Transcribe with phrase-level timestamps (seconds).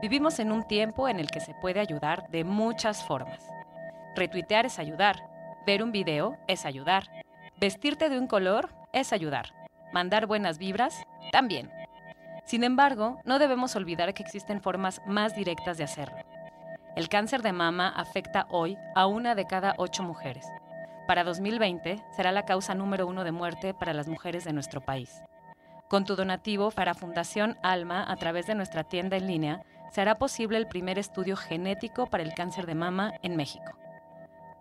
[0.00, 3.46] Vivimos en un tiempo en el que se puede ayudar de muchas formas.
[4.16, 5.28] Retuitear es ayudar.
[5.66, 7.10] Ver un video es ayudar.
[7.58, 9.52] Vestirte de un color es ayudar.
[9.92, 11.70] Mandar buenas vibras también.
[12.46, 16.16] Sin embargo, no debemos olvidar que existen formas más directas de hacerlo.
[16.96, 20.46] El cáncer de mama afecta hoy a una de cada ocho mujeres.
[21.06, 25.22] Para 2020 será la causa número uno de muerte para las mujeres de nuestro país.
[25.88, 30.18] Con tu donativo para Fundación Alma a través de nuestra tienda en línea, se hará
[30.18, 33.72] posible el primer estudio genético para el cáncer de mama en México.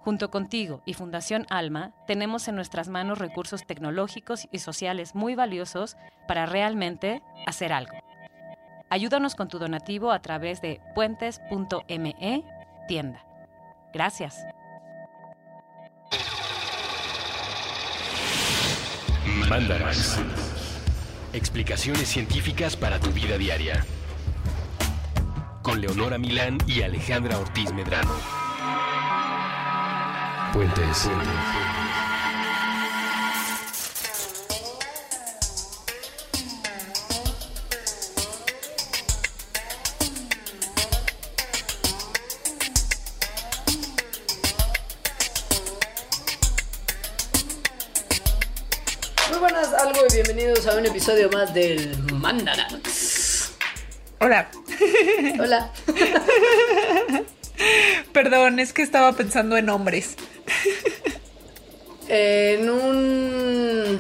[0.02, 5.98] Junto contigo y Fundación Alma, tenemos en nuestras manos recursos tecnológicos y sociales muy valiosos
[6.28, 7.94] para realmente hacer algo.
[8.90, 12.44] Ayúdanos con tu donativo a través de puentes.me
[12.88, 13.24] tienda.
[13.94, 14.44] Gracias.
[19.48, 20.20] Mandarax.
[21.34, 23.86] Explicaciones científicas para tu vida diaria.
[25.70, 28.10] Con Leonora Milán y Alejandra Ortiz Medrano.
[30.52, 31.06] Puentes.
[49.30, 53.52] Muy buenas, algo y bienvenidos a un episodio más del Mandanax.
[54.20, 54.50] Hola.
[55.40, 55.72] Hola.
[58.14, 60.16] Perdón, es que estaba pensando en hombres.
[62.08, 64.00] En un.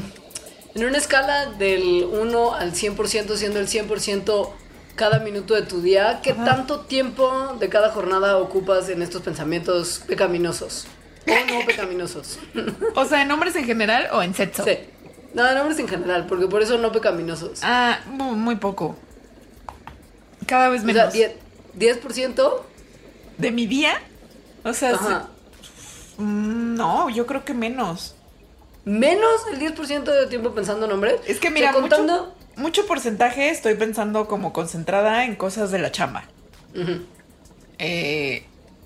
[0.76, 4.50] En una escala del 1 al 100%, siendo el 100%
[4.96, 10.04] cada minuto de tu día, ¿qué tanto tiempo de cada jornada ocupas en estos pensamientos
[10.08, 10.88] pecaminosos?
[11.28, 12.40] O no pecaminosos.
[12.96, 14.64] O sea, en hombres en general o en sexo.
[14.64, 14.78] Sí.
[15.34, 17.60] No, en hombres en general, porque por eso no pecaminosos.
[17.62, 18.98] Ah, mu- muy poco.
[20.50, 21.14] Cada vez O sea, menos.
[21.14, 21.32] 10%,
[21.78, 22.64] 10%
[23.38, 24.02] ¿De mi día?
[24.64, 28.16] O sea, se- mm, no, yo creo que menos.
[28.84, 31.22] menos el 10% de tiempo pensando en hombres.
[31.28, 32.34] Es que O sea, mira, contando.
[32.56, 36.24] mucho, mucho porcentaje estoy pensando como concentrada en cosas de la chamba.
[37.78, 38.44] Eh,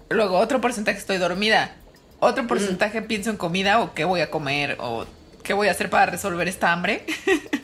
[0.10, 1.76] luego, otro porcentaje estoy dormida.
[2.20, 5.06] Otro porcentaje pienso en comida o qué voy a comer o
[5.44, 7.06] qué voy a hacer para resolver esta hambre.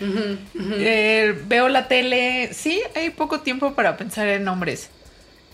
[0.00, 2.50] Eh, veo la tele.
[2.52, 4.88] Sí, hay poco tiempo para pensar en nombres.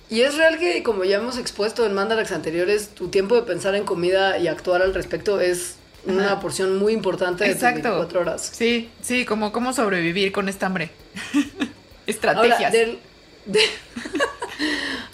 [0.08, 3.74] Y es real que, como ya hemos expuesto en Mandarax anteriores, tu tiempo de pensar
[3.74, 6.40] en comida y actuar al respecto es una Ajá.
[6.40, 7.88] porción muy importante de tus Exacto.
[7.88, 8.50] 24 horas.
[8.54, 10.90] Sí, sí, como cómo sobrevivir con esta hambre.
[11.34, 11.70] Ahora,
[12.06, 12.72] Estrategias.
[12.72, 12.98] del,
[13.46, 13.60] de-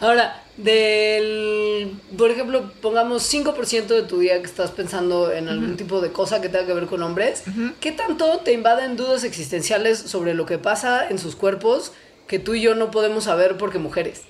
[0.01, 1.93] Ahora, del.
[2.17, 6.41] Por ejemplo, pongamos 5% de tu día que estás pensando en algún tipo de cosa
[6.41, 7.45] que tenga que ver con hombres.
[7.81, 11.93] ¿Qué tanto te invaden dudas existenciales sobre lo que pasa en sus cuerpos
[12.27, 14.23] que tú y yo no podemos saber porque mujeres?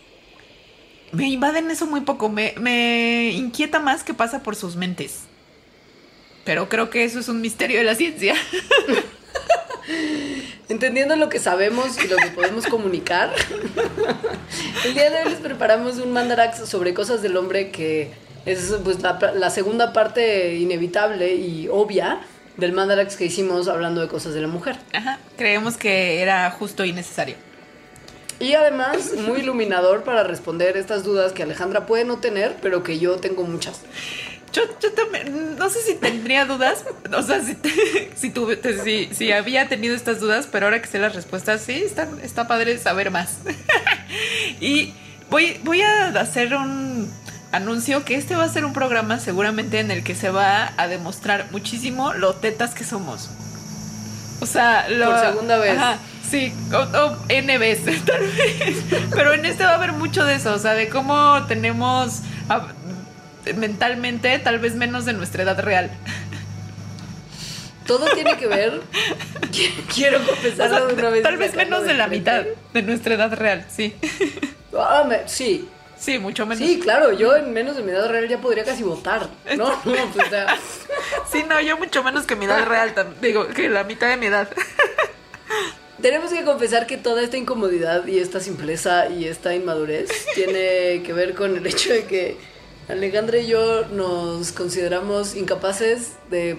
[1.13, 2.29] Me invaden eso muy poco.
[2.29, 5.21] Me, me inquieta más que pasa por sus mentes.
[6.45, 8.35] Pero creo que eso es un misterio de la ciencia.
[10.73, 13.31] Entendiendo lo que sabemos y lo que podemos comunicar,
[14.87, 18.11] el día de hoy les preparamos un mandarax sobre cosas del hombre que
[18.47, 22.23] es pues, la, la segunda parte inevitable y obvia
[22.57, 24.79] del mandarax que hicimos hablando de cosas de la mujer.
[24.95, 25.19] Ajá.
[25.37, 27.35] Creemos que era justo y necesario.
[28.41, 32.99] Y además, muy iluminador para responder estas dudas que Alejandra puede no tener, pero que
[32.99, 33.83] yo tengo muchas.
[34.53, 36.85] Yo, yo también, no sé si tendría dudas,
[37.17, 37.57] o sea, si,
[38.15, 41.83] si, tuve- si, si había tenido estas dudas, pero ahora que sé las respuestas, sí,
[41.85, 43.39] está, está padre saber más.
[44.61, 44.93] y
[45.31, 47.11] voy, voy a hacer un
[47.53, 50.87] anuncio que este va a ser un programa seguramente en el que se va a
[50.89, 53.31] demostrar muchísimo lo tetas que somos.
[54.41, 55.79] O sea, lo, Por segunda vez.
[56.29, 58.77] Sí, o, o N veces, tal vez.
[59.15, 62.21] Pero en este va a haber mucho de eso, o sea, de cómo tenemos
[63.57, 65.91] mentalmente tal vez menos de nuestra edad real.
[67.87, 68.81] Todo tiene que ver.
[69.95, 71.23] Quiero O confesarlo sea, de una vez.
[71.23, 73.95] tal vez menos de la mitad de nuestra edad real, sí.
[74.77, 75.69] Ah, me- sí,
[75.99, 76.67] Sí, mucho menos.
[76.67, 77.13] sí, claro.
[77.13, 79.29] Yo en menos de mi edad real ya podría casi votar.
[79.57, 80.57] No, no, pues, o sea.
[81.31, 84.27] Sí, no, yo mucho menos que mi edad real, digo, que la mitad de mi
[84.27, 84.49] edad.
[86.03, 91.13] Tenemos que confesar que toda esta incomodidad y esta simpleza y esta inmadurez tiene que
[91.13, 92.37] ver con el hecho de que
[92.89, 96.59] Alejandra y yo nos consideramos incapaces de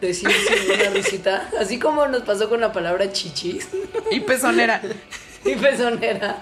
[0.00, 3.68] decir sin una risita, así como nos pasó con la palabra chichis
[4.10, 4.82] Y pezonera.
[5.44, 6.38] y pezonera.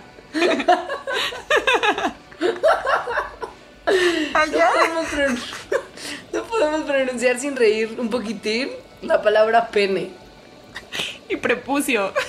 [4.35, 4.71] Allá.
[4.71, 5.39] No podemos, pron-
[6.33, 8.71] no podemos pronunciar sin reír un poquitín
[9.03, 10.11] la palabra pene.
[11.29, 12.13] Y prepucio.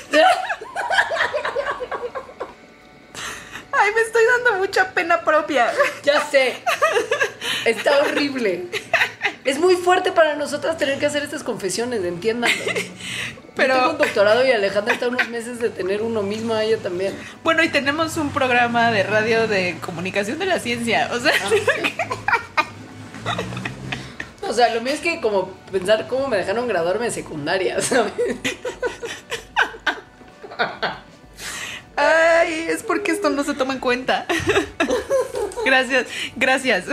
[3.75, 5.71] Ay, me estoy dando mucha pena propia.
[6.03, 6.57] Ya sé.
[7.65, 8.65] Está horrible.
[9.45, 12.55] Es muy fuerte para nosotras tener que hacer estas confesiones, entiéndanlo.
[13.55, 16.53] Pero- Yo tengo un doctorado y Alejandra está a unos meses de tener uno mismo
[16.55, 17.13] a ella también.
[17.43, 21.09] Bueno, y tenemos un programa de radio de comunicación de la ciencia.
[21.13, 21.33] O sea,
[24.47, 28.11] O sea, lo mío es que como pensar cómo me dejaron graduarme de secundaria, ¿sabes?
[31.95, 34.25] ay, es porque esto no se toma en cuenta.
[35.65, 36.85] Gracias, gracias.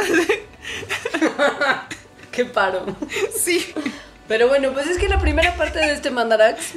[2.32, 2.84] Qué paro.
[3.36, 3.66] Sí.
[4.28, 6.74] Pero bueno, pues es que la primera parte de este Mandarax,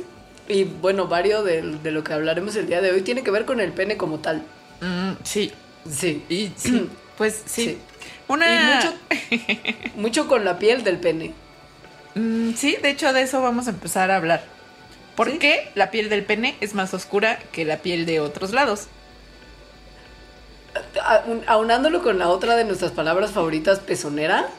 [0.48, 3.46] y bueno, varios de, de lo que hablaremos el día de hoy, tiene que ver
[3.46, 4.44] con el pene como tal.
[4.82, 5.52] Mm, sí.
[5.90, 6.24] Sí.
[6.30, 7.64] Y sí, pues sí.
[7.66, 7.78] Sí.
[8.28, 8.48] Una.
[8.48, 8.94] Y mucho,
[9.96, 11.34] mucho con la piel del pene.
[12.16, 14.44] Mm, sí, de hecho de eso vamos a empezar a hablar.
[15.16, 15.38] ¿Por ¿Sí?
[15.38, 18.88] qué la piel del pene es más oscura que la piel de otros lados?
[21.48, 24.50] Aunándolo con la otra de nuestras palabras favoritas, pezonera,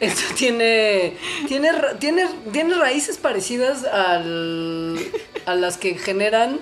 [0.00, 1.16] esto tiene,
[1.48, 4.98] tiene, tiene, tiene raíces parecidas al,
[5.46, 6.60] a las que generan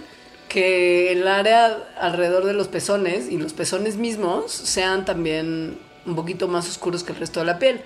[0.48, 6.46] que el área alrededor de los pezones y los pezones mismos sean también un poquito
[6.46, 7.80] más oscuros que el resto de la piel.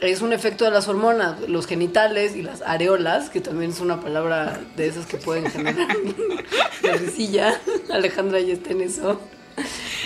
[0.00, 4.00] Es un efecto de las hormonas, los genitales y las areolas, que también es una
[4.00, 5.88] palabra de esas que pueden generar
[6.82, 7.60] la risilla.
[7.90, 9.20] Alejandra ya está en eso.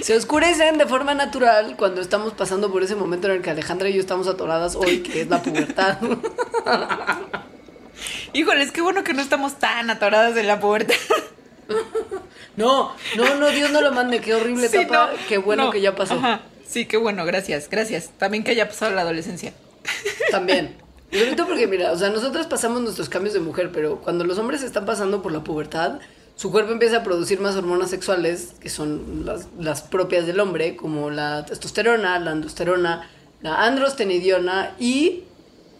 [0.02, 3.88] Se oscurecen de forma natural cuando estamos pasando por ese momento en el que Alejandra
[3.88, 5.98] y yo estamos atoradas hoy, que es la pubertad.
[8.32, 10.94] Híjoles, qué bueno que no estamos tan atoradas de la puerta.
[12.56, 15.70] No, no, no, Dios no lo mande, qué horrible Sí, etapa, no, qué bueno no.
[15.70, 16.14] que ya pasó.
[16.14, 16.42] Ajá.
[16.66, 18.10] Sí, qué bueno, gracias, gracias.
[18.18, 19.52] También que haya pasado la adolescencia.
[20.30, 20.76] También.
[21.12, 24.62] Y porque, mira, o sea, nosotras pasamos nuestros cambios de mujer, pero cuando los hombres
[24.64, 26.00] están pasando por la pubertad,
[26.36, 30.76] su cuerpo empieza a producir más hormonas sexuales, que son las, las propias del hombre,
[30.76, 33.10] como la testosterona, la andosterona,
[33.40, 35.24] la androstenidiona y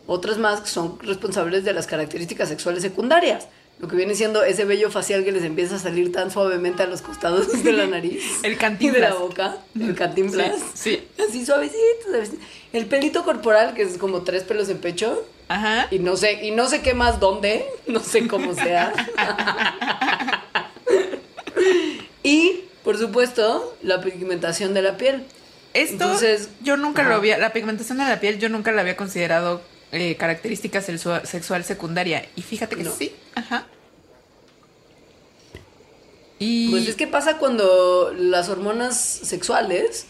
[0.07, 3.49] otras más que son responsables de las características sexuales secundarias.
[3.79, 6.87] Lo que viene siendo ese vello facial que les empieza a salir tan suavemente a
[6.87, 8.23] los costados de la nariz.
[8.43, 9.11] El Y de cantinflas.
[9.11, 9.57] la boca.
[9.79, 10.55] El cantinflas.
[10.73, 12.39] Sí, Así suavecito, suavecito.
[12.73, 15.23] El pelito corporal, que es como tres pelos en pecho.
[15.49, 15.89] Ajá.
[15.91, 18.93] Y no sé, y no sé qué más dónde, no sé cómo sea.
[22.27, 25.25] y, por supuesto, la pigmentación de la piel.
[25.75, 27.11] Esto Entonces- yo nunca Ajá.
[27.11, 29.61] lo había, la pigmentación de la piel yo nunca la había considerado
[29.93, 32.27] eh, característica sexua- sexual secundaria.
[32.35, 32.93] Y fíjate que No.
[32.93, 33.67] sí, ajá.
[36.39, 40.07] Y Pues es que pasa cuando las hormonas sexuales,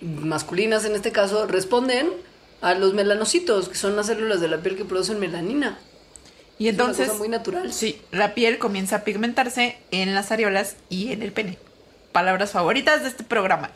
[0.00, 2.10] masculinas en este caso, responden
[2.60, 5.78] a los melanocitos, que son las células de la piel que producen melanina.
[6.60, 7.72] Y Es una entonces cosa muy natural.
[7.72, 11.58] sí, la piel comienza a pigmentarse en las areolas y en el pene.
[12.12, 13.70] Palabras favoritas de este programa.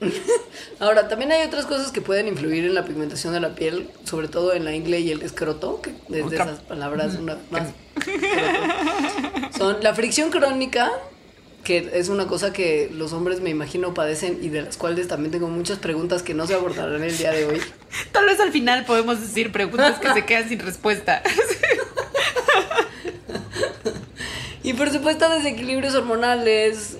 [0.80, 4.28] Ahora, también hay otras cosas que pueden influir en la pigmentación de la piel, sobre
[4.28, 7.68] todo en la ingle y el escroto, que es de Cam- esas palabras una más.
[9.56, 10.90] Son la fricción crónica,
[11.64, 15.30] que es una cosa que los hombres me imagino padecen y de las cuales también
[15.30, 17.60] tengo muchas preguntas que no se abordarán el día de hoy.
[18.12, 21.22] Tal vez al final podemos decir preguntas que se quedan sin respuesta.
[24.64, 26.98] Y por supuesto desequilibrios hormonales,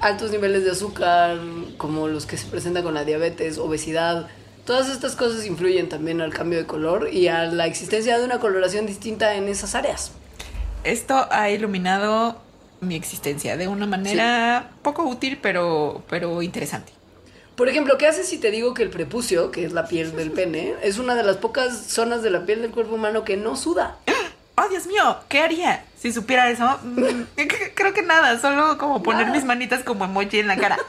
[0.00, 1.38] altos niveles de azúcar,
[1.76, 4.26] como los que se presentan con la diabetes, obesidad.
[4.64, 8.40] Todas estas cosas influyen también al cambio de color y a la existencia de una
[8.40, 10.10] coloración distinta en esas áreas.
[10.82, 12.42] Esto ha iluminado
[12.80, 16.92] mi existencia de una manera poco útil, pero, pero interesante.
[17.56, 20.30] Por ejemplo, ¿qué haces si te digo que el prepucio, que es la piel del
[20.30, 23.56] pene, es una de las pocas zonas de la piel del cuerpo humano que no
[23.56, 23.96] suda?
[24.54, 26.78] oh Dios mío, ¿qué haría si supiera eso?
[26.82, 27.22] Mm,
[27.74, 30.78] Creo que nada, solo como poner mis manitas como emoji en la cara.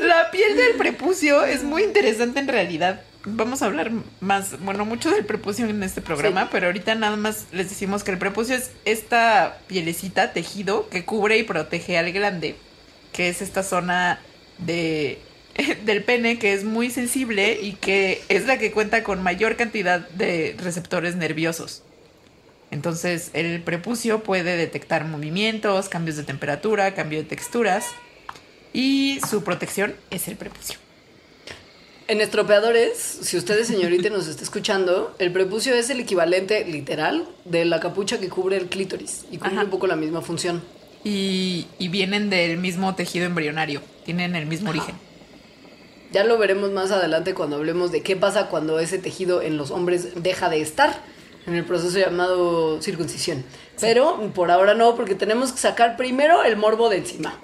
[0.00, 3.02] La piel del prepucio es muy interesante en realidad.
[3.24, 6.48] Vamos a hablar más, bueno, mucho del prepucio en este programa, Sí.
[6.50, 11.38] pero ahorita nada más les decimos que el prepucio es esta pielecita, tejido, que cubre
[11.38, 12.56] y protege al glande,
[13.12, 14.18] que es esta zona
[14.58, 15.20] de,
[15.84, 20.00] del pene que es muy sensible y que es la que cuenta con mayor cantidad
[20.10, 21.84] de receptores nerviosos.
[22.72, 27.84] Entonces, el prepucio puede detectar movimientos, cambios de temperatura, cambio de texturas.
[28.72, 30.78] Y su protección es el prepucio.
[32.08, 37.64] En estropeadores, si usted, señorita, nos está escuchando, el prepucio es el equivalente literal de
[37.64, 39.64] la capucha que cubre el clítoris y cumple Ajá.
[39.64, 40.62] un poco la misma función.
[41.04, 43.80] Y, y vienen del mismo tejido embrionario.
[44.04, 44.96] Tienen el mismo origen.
[46.12, 49.70] Ya lo veremos más adelante cuando hablemos de qué pasa cuando ese tejido en los
[49.70, 51.02] hombres deja de estar
[51.46, 53.44] en el proceso llamado circuncisión.
[53.80, 57.38] Pero por ahora no, porque tenemos que sacar primero el morbo de encima.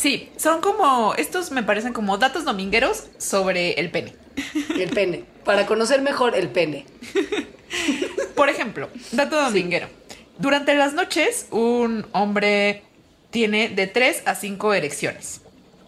[0.00, 1.14] Sí, son como.
[1.16, 4.14] Estos me parecen como datos domingueros sobre el pene.
[4.74, 5.24] El pene.
[5.44, 6.86] Para conocer mejor el pene.
[8.34, 9.88] Por ejemplo, dato dominguero.
[10.38, 12.82] Durante las noches, un hombre
[13.28, 15.42] tiene de 3 a 5 erecciones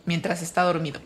[0.04, 1.00] mientras está dormido.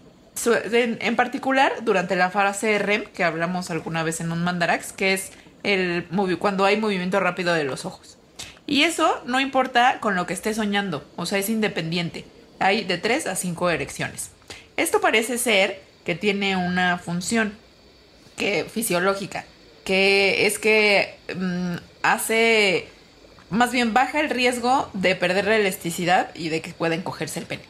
[0.45, 5.13] En, en particular, durante la fase REM, que hablamos alguna vez en un mandarax, que
[5.13, 5.31] es
[5.63, 6.09] el
[6.41, 8.19] cuando hay movimiento rápido de los ojos.
[8.67, 12.25] Y eso no importa con lo que esté soñando, o sea, es independiente.
[12.59, 14.31] Hay de 3 a 5 erecciones.
[14.77, 17.57] Esto parece ser que tiene una función
[18.37, 19.45] que fisiológica,
[19.85, 22.87] que es que mm, hace,
[23.51, 27.47] más bien baja el riesgo de perder la elasticidad y de que pueden cogerse el
[27.47, 27.65] pene.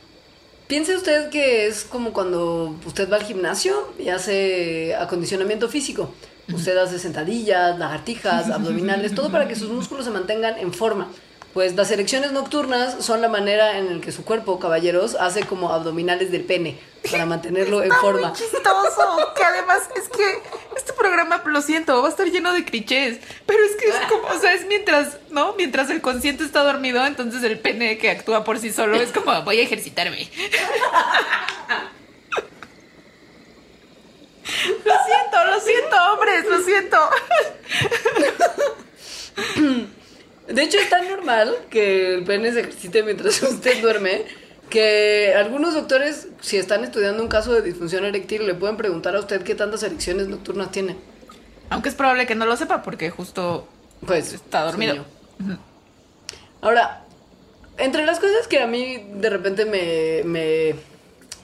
[0.67, 6.13] Piense usted que es como cuando usted va al gimnasio y hace acondicionamiento físico.
[6.53, 11.09] Usted hace sentadillas, lagartijas, abdominales, todo para que sus músculos se mantengan en forma.
[11.57, 15.73] Pues las erecciones nocturnas son la manera en la que su cuerpo, caballeros, hace como
[15.73, 16.79] abdominales del pene
[17.11, 18.29] para mantenerlo en forma.
[18.29, 20.43] Muy chistoso, que además es que
[20.77, 24.29] este programa, lo siento, va a estar lleno de clichés, pero es que es como,
[24.29, 25.55] o sea, es mientras, ¿no?
[25.55, 29.41] Mientras el consciente está dormido, entonces el pene que actúa por sí solo es como,
[29.41, 30.29] voy a ejercitarme.
[34.85, 36.99] Lo siento, lo siento, hombres, lo siento.
[40.49, 44.25] De hecho, es tan normal que el pene se ejercite mientras usted duerme
[44.71, 49.21] que algunos doctores, si están estudiando un caso de disfunción eréctil, le pueden preguntar a
[49.21, 50.97] usted qué tantas erecciones nocturnas tiene.
[51.71, 53.69] Aunque es probable que no lo sepa porque justo
[54.05, 55.05] Pues está dormido.
[56.61, 57.03] Ahora,
[57.79, 60.75] entre las cosas que a mí de repente me, me,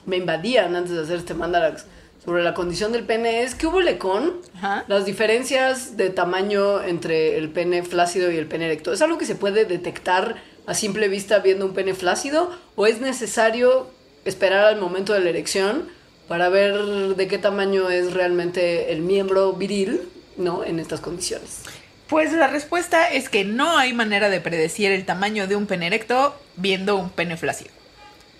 [0.05, 1.85] me invadían antes de hacer este mandarax
[2.23, 4.85] sobre la condición del pene es que hubo lecón Ajá.
[4.87, 8.93] las diferencias de tamaño entre el pene flácido y el pene erecto.
[8.93, 13.01] ¿Es algo que se puede detectar a simple vista viendo un pene flácido o es
[13.01, 13.87] necesario
[14.23, 15.89] esperar al momento de la erección
[16.27, 16.75] para ver
[17.15, 20.01] de qué tamaño es realmente el miembro viril,
[20.37, 20.63] ¿no?
[20.63, 21.63] En estas condiciones.
[22.07, 25.87] Pues la respuesta es que no hay manera de predecir el tamaño de un pene
[25.87, 27.71] erecto viendo un pene flácido.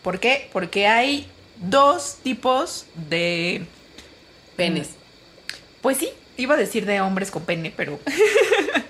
[0.02, 0.50] ¿Por qué?
[0.54, 1.28] Porque hay
[1.70, 3.66] dos tipos de...
[4.56, 4.92] Penes.
[5.82, 8.00] Pues sí, iba a decir de hombres con pene, pero...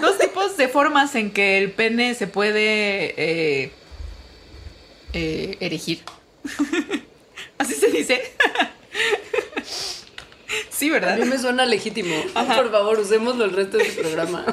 [0.00, 3.72] dos tipos de formas en que el pene se puede eh,
[5.12, 6.02] eh, erigir.
[7.58, 8.20] Así se dice.
[10.70, 11.18] sí, A ¿verdad?
[11.18, 12.14] mí me suena legítimo.
[12.32, 14.44] Por favor, usémoslo el resto del programa.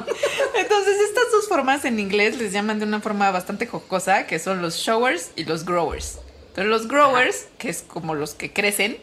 [0.56, 4.62] Entonces, estas dos formas en inglés les llaman de una forma bastante jocosa, que son
[4.62, 6.20] los showers y los growers.
[6.50, 8.98] Entonces, los growers, que es como los que crecen,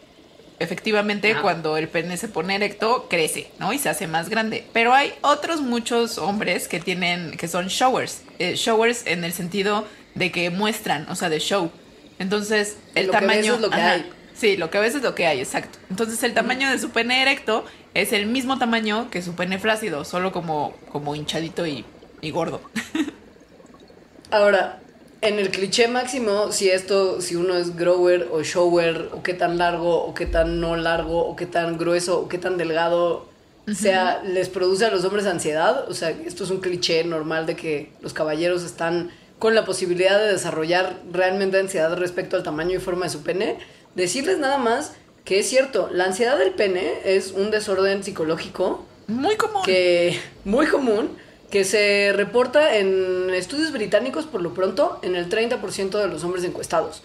[0.59, 1.41] efectivamente, Ajá.
[1.41, 3.73] cuando el pene se pone erecto, crece, ¿no?
[3.73, 4.65] Y se hace más grande.
[4.73, 8.21] Pero hay otros muchos hombres que tienen, que son showers.
[8.39, 9.85] Eh, showers en el sentido
[10.15, 11.71] de que muestran, o sea, de show.
[12.19, 13.55] Entonces, el Lo que ves tamaño.
[13.55, 14.11] es lo que hay.
[14.33, 15.79] Sí, lo que ves es lo que hay, exacto.
[15.89, 20.05] Entonces el tamaño de su pene erecto es el mismo tamaño que su pene flácido,
[20.05, 21.85] solo como, como hinchadito y,
[22.21, 22.61] y gordo.
[24.31, 24.79] Ahora,
[25.21, 29.57] en el cliché máximo, si esto, si uno es grower o shower, o qué tan
[29.57, 33.27] largo, o qué tan no largo, o qué tan grueso, o qué tan delgado,
[33.75, 35.89] sea, les produce a los hombres ansiedad.
[35.89, 40.19] O sea, esto es un cliché normal de que los caballeros están con la posibilidad
[40.19, 43.57] de desarrollar realmente ansiedad respecto al tamaño y forma de su pene.
[43.95, 44.93] Decirles nada más
[45.27, 49.61] que es cierto, la ansiedad del pene es un desorden psicológico Muy común.
[49.65, 51.09] que muy común
[51.49, 56.43] que se reporta en estudios británicos por lo pronto en el 30% de los hombres
[56.43, 57.01] encuestados.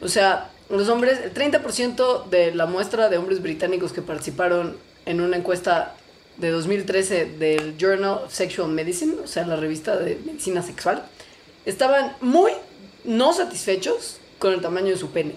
[0.00, 5.20] O sea, los hombres, el 30% de la muestra de hombres británicos que participaron en
[5.20, 5.94] una encuesta
[6.38, 11.04] de 2013 del Journal of Sexual Medicine, o sea, la revista de medicina sexual,
[11.66, 12.52] estaban muy
[13.04, 15.36] no satisfechos con el tamaño de su pene.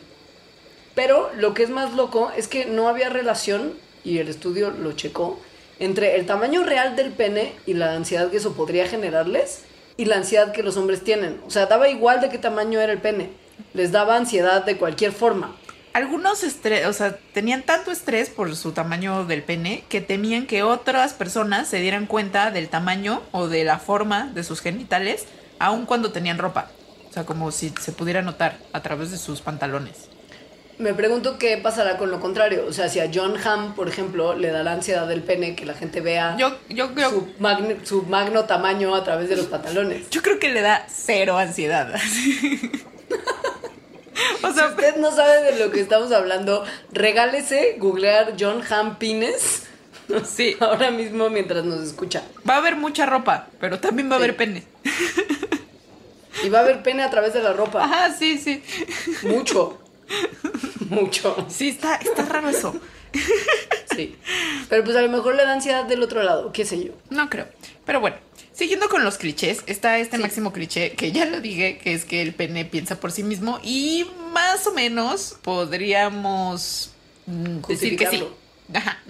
[0.96, 4.94] Pero lo que es más loco es que no había relación, y el estudio lo
[4.94, 5.40] checó,
[5.80, 9.64] entre el tamaño real del pene y la ansiedad que eso podría generarles
[9.98, 11.40] y la ansiedad que los hombres tienen.
[11.46, 13.30] O sea, daba igual de qué tamaño era el pene.
[13.74, 15.56] Les daba ansiedad de cualquier forma.
[15.94, 20.62] Algunos estrés, o sea, tenían tanto estrés por su tamaño del pene que temían que
[20.62, 25.26] otras personas se dieran cuenta del tamaño o de la forma de sus genitales,
[25.58, 26.70] aun cuando tenían ropa.
[27.10, 30.10] O sea, como si se pudiera notar a través de sus pantalones.
[30.78, 32.66] Me pregunto qué pasará con lo contrario.
[32.68, 35.66] O sea, si a John Hamm, por ejemplo, le da la ansiedad del pene que
[35.66, 39.46] la gente vea Yo, yo creo, su, magn- su magno tamaño a través de los
[39.46, 40.10] pantalones.
[40.10, 41.94] yo creo que le da cero ansiedad.
[44.44, 48.96] o Si sea, usted no sabe de lo que estamos hablando, regálese googlear John Hamm
[48.98, 49.64] Pines
[50.26, 52.22] sí, ahora mismo mientras nos escucha.
[52.48, 54.24] va a haber mucha ropa, pero también va a Sí.
[54.26, 54.64] haber pene.
[56.44, 57.84] Y va a haber pene a través de la ropa.
[57.84, 58.62] Ajá, sí, sí.
[59.24, 59.80] Mucho.
[60.90, 61.46] Mucho.
[61.50, 62.76] Sí, está, está raro eso.
[63.96, 64.16] Sí.
[64.70, 66.92] Pero pues a lo mejor le da ansiedad del otro lado, qué sé yo.
[67.10, 67.48] No creo.
[67.86, 68.18] Pero bueno,
[68.54, 70.22] siguiendo con los clichés, está este Sí.
[70.22, 73.60] máximo cliché que ya lo dije, que es que el pene piensa por sí mismo
[73.64, 76.92] y más o menos podríamos
[77.26, 78.24] mm, decir que sí.
[78.74, 79.02] Ajá.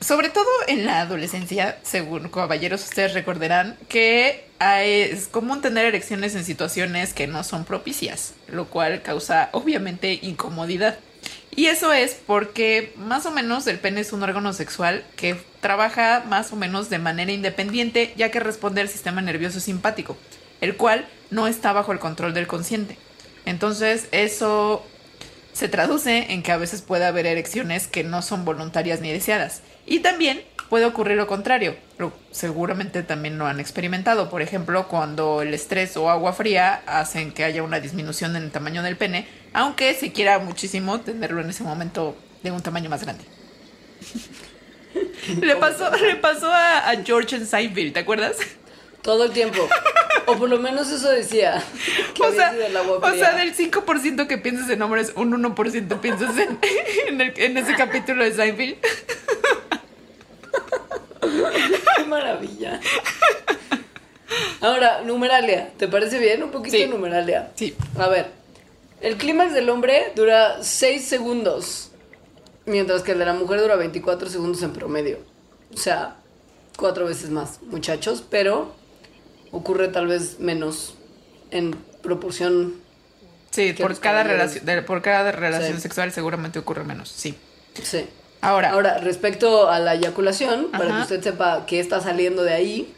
[0.00, 6.44] Sobre todo en la adolescencia, según caballeros, ustedes recordarán que es común tener erecciones en
[6.44, 10.98] situaciones que no son propicias, lo cual causa obviamente incomodidad.
[11.54, 16.22] Y eso es porque más o menos el pene es un órgano sexual que trabaja
[16.28, 20.16] más o menos de manera independiente ya que responde al sistema nervioso simpático,
[20.60, 22.96] el cual no está bajo el control del consciente.
[23.44, 24.86] Entonces eso
[25.58, 29.62] se traduce en que a veces puede haber erecciones que no son voluntarias ni deseadas.
[29.86, 31.74] Y también puede ocurrir lo contrario.
[32.30, 34.30] Seguramente también lo han experimentado.
[34.30, 38.50] Por ejemplo, cuando el estrés o agua fría hacen que haya una disminución en el
[38.52, 43.02] tamaño del pene, aunque se quiera muchísimo tenerlo en ese momento de un tamaño más
[43.02, 43.24] grande.
[45.40, 48.36] le pasó, le pasó a, a George en Seinfeld, ¿te acuerdas?
[49.02, 49.68] Todo el tiempo.
[50.26, 51.62] O por lo menos eso decía.
[52.20, 52.52] O sea,
[53.00, 56.58] o sea, del 5% que piensas en hombres, un 1% piensas en,
[57.06, 58.76] en, el- en ese capítulo de Seinfeld.
[61.96, 62.80] Qué maravilla.
[64.60, 65.70] Ahora, numeralia.
[65.76, 66.42] ¿Te parece bien?
[66.42, 66.82] Un poquito Sí.
[66.82, 67.52] de numeralia.
[67.54, 67.76] Sí.
[67.98, 68.30] A ver.
[69.00, 71.90] El clímax del hombre dura 6 segundos.
[72.66, 75.18] Mientras que el de la mujer dura 24 segundos en promedio.
[75.72, 76.16] O sea,
[76.76, 78.24] cuatro veces más, muchachos.
[78.28, 78.74] Pero
[79.50, 80.94] ocurre tal vez menos
[81.50, 82.74] en proporción.
[83.50, 85.82] Sí, por cada, relación, de- por cada relación Sí.
[85.82, 87.34] sexual seguramente ocurre menos, sí.
[87.82, 88.04] Sí.
[88.40, 92.94] Ahora, Ahora, respecto a la eyaculación, para que usted sepa qué está saliendo de ahí,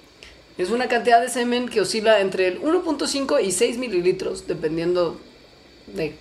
[0.59, 5.19] es una cantidad de semen que oscila entre el 1.5 y 6 mililitros, dependiendo
[5.87, 6.15] de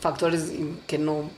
[0.00, 0.50] factores
[0.88, 1.30] que no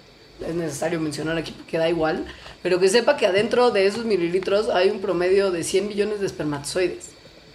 [0.47, 2.25] es necesario mencionar aquí porque da igual,
[2.63, 6.27] pero que sepa que adentro de esos mililitros hay un promedio de 100 millones de
[6.27, 7.11] espermatozoides.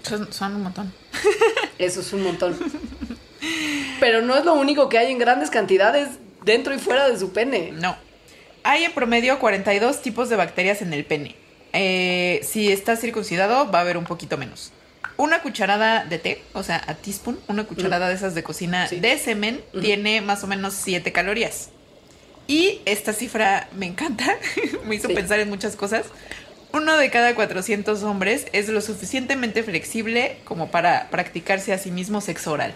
[0.07, 0.93] Son, son un montón.
[1.77, 2.57] Eso es un montón.
[3.99, 6.09] Pero no es lo único que hay en grandes cantidades
[6.43, 7.71] dentro y fuera de su pene.
[7.73, 7.95] No.
[8.63, 11.35] Hay en promedio 42 tipos de bacterias en el pene.
[11.73, 14.71] Eh, si está circuncidado, va a haber un poquito menos.
[15.15, 18.99] Una cucharada de té, o sea, a teaspoon, una cucharada de esas de cocina Sí.
[18.99, 21.69] de semen, tiene más o menos 7 calorías.
[22.45, 24.25] Y esta cifra me encanta,
[24.85, 25.13] me hizo Sí.
[25.15, 26.05] pensar en muchas cosas.
[26.73, 32.21] Uno de cada 400 hombres es lo suficientemente flexible como para practicarse a sí mismo
[32.21, 32.73] sexo oral.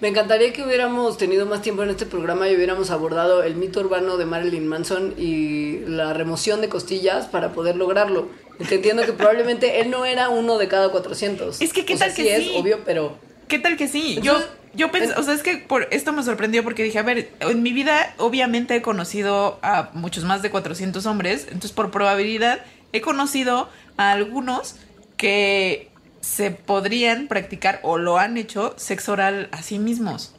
[0.00, 3.80] Me encantaría que hubiéramos tenido más tiempo en este programa y hubiéramos abordado el mito
[3.80, 8.28] urbano de Marilyn Manson y la remoción de costillas para poder lograrlo.
[8.58, 11.60] Entendiendo que probablemente él no era uno de cada 400.
[11.60, 12.28] Es que, ¿qué O sea, tal que sí?
[12.28, 12.54] es sí?
[12.56, 13.16] obvio, pero...
[13.48, 14.16] ¿Qué tal que sí?
[14.18, 17.02] Entonces, yo, yo pensé, o sea, es que por esto me sorprendió porque dije, a
[17.02, 21.90] ver, en mi vida obviamente he conocido a muchos más de 400 hombres, entonces por
[21.90, 22.60] probabilidad
[22.92, 24.76] he conocido a algunos
[25.16, 30.34] que se podrían practicar o lo han hecho sexo oral a sí mismos.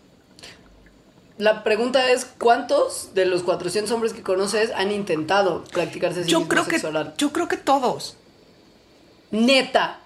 [1.38, 6.48] La pregunta es, ¿cuántos de los 400 hombres que conoces han intentado practicarse sí Yo
[6.48, 7.14] creo que sexo oral?
[7.18, 8.16] yo creo que todos.
[9.32, 10.00] Neta.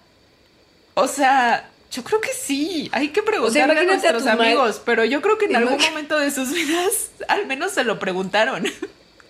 [0.96, 2.90] O sea, yo creo que sí.
[2.92, 6.52] Hay que preguntarle a nuestros amigos, pero yo creo que en algún momento de sus
[6.54, 8.66] vidas al menos se lo preguntaron.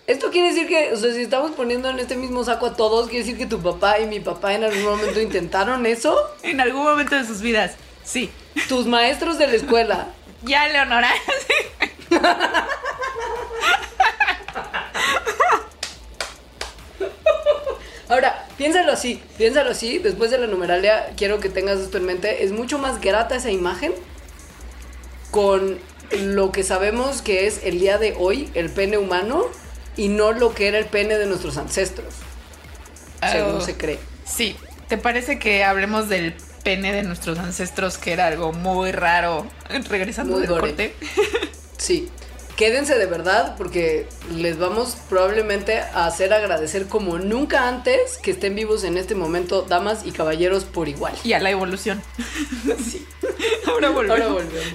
[0.06, 3.08] Esto quiere decir que, o sea, si estamos poniendo en este mismo saco a todos,
[3.08, 6.16] quiere decir que tu papá y mi papá en algún momento intentaron eso.
[6.42, 7.76] en algún momento de sus vidas.
[8.02, 8.30] Sí.
[8.68, 10.08] Tus maestros de la escuela.
[10.42, 11.12] Ya, Leonora.
[18.08, 22.44] Ahora, piénsalo así, piénsalo así, después de la numeralia, quiero que tengas esto en mente,
[22.44, 23.94] es mucho más grata esa imagen
[25.30, 25.78] con
[26.12, 29.46] lo que sabemos que es el día de hoy el pene humano
[29.96, 32.12] y no lo que era el pene de nuestros ancestros,
[33.32, 33.60] según Oh.
[33.62, 33.98] se cree.
[34.26, 34.56] Sí,
[34.88, 39.46] ¿te parece que hablemos del pene de nuestros ancestros que era algo muy raro
[39.88, 40.60] regresando Muy del gore.
[40.68, 40.94] corte?
[41.78, 42.10] Sí,
[42.60, 48.54] quédense de verdad porque les vamos probablemente a hacer agradecer como nunca antes que estén
[48.54, 51.14] vivos en este momento, damas y caballeros, por igual.
[51.24, 52.02] Y a la evolución.
[52.84, 53.06] sí.
[53.66, 54.20] Ahora volvemos.
[54.20, 54.74] Ahora volvemos.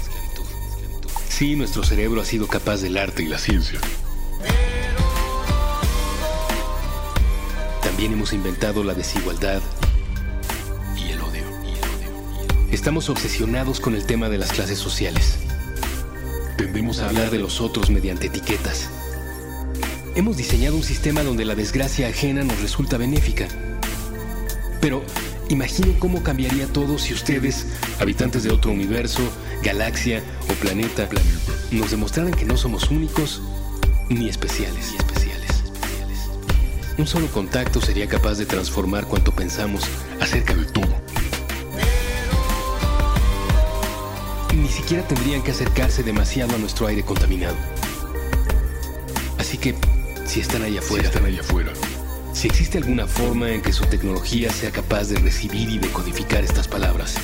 [1.41, 3.79] Sí, nuestro cerebro ha sido capaz del arte y la ciencia.
[7.81, 9.59] También hemos inventado la desigualdad
[10.95, 11.41] y el odio.
[12.71, 15.39] Estamos obsesionados con el tema de las clases sociales.
[16.57, 18.91] Tendemos a hablar de los otros mediante etiquetas.
[20.15, 23.47] Hemos diseñado un sistema donde la desgracia ajena nos resulta benéfica.
[24.79, 25.03] Pero
[25.49, 27.65] imaginen cómo cambiaría todo si ustedes,
[27.99, 29.23] habitantes de otro universo,
[29.61, 31.07] galaxia o planeta,
[31.71, 33.41] nos demostraran que no somos únicos
[34.09, 34.91] ni especiales.
[34.91, 36.31] Ni especiales, especiales.
[36.97, 39.83] Un solo contacto sería capaz de transformar cuanto pensamos
[40.19, 40.93] acerca de todo.
[44.55, 47.55] Ni siquiera tendrían que acercarse demasiado a nuestro aire contaminado.
[49.37, 49.75] Así que,
[50.25, 51.71] si están allá afuera, están allá afuera.
[52.33, 56.67] Si existe alguna forma en que su tecnología sea capaz de recibir y decodificar estas
[56.67, 57.15] palabras,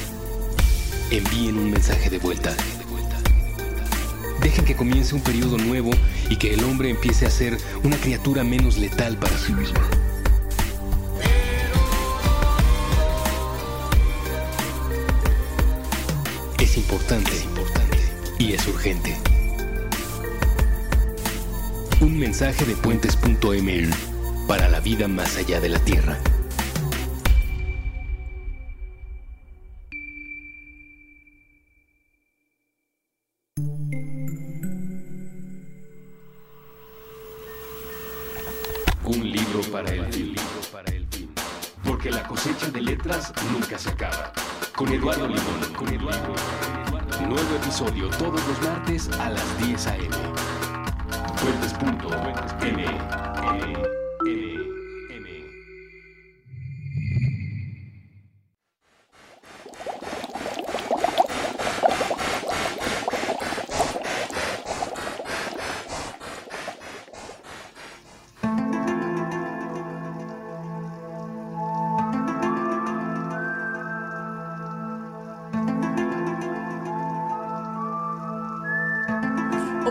[1.11, 2.53] envíen un mensaje de vuelta.
[4.41, 5.91] Dejen que comience un periodo nuevo
[6.29, 9.81] y que el hombre empiece a ser una criatura menos letal para sí misma.
[16.59, 17.97] Es importante, es importante
[18.39, 19.17] y es urgente.
[22.01, 23.89] Un mensaje de puentes.ml
[24.47, 26.17] para la vida más allá de la Tierra.
[48.61, 50.26] Martes a las 10 a.m.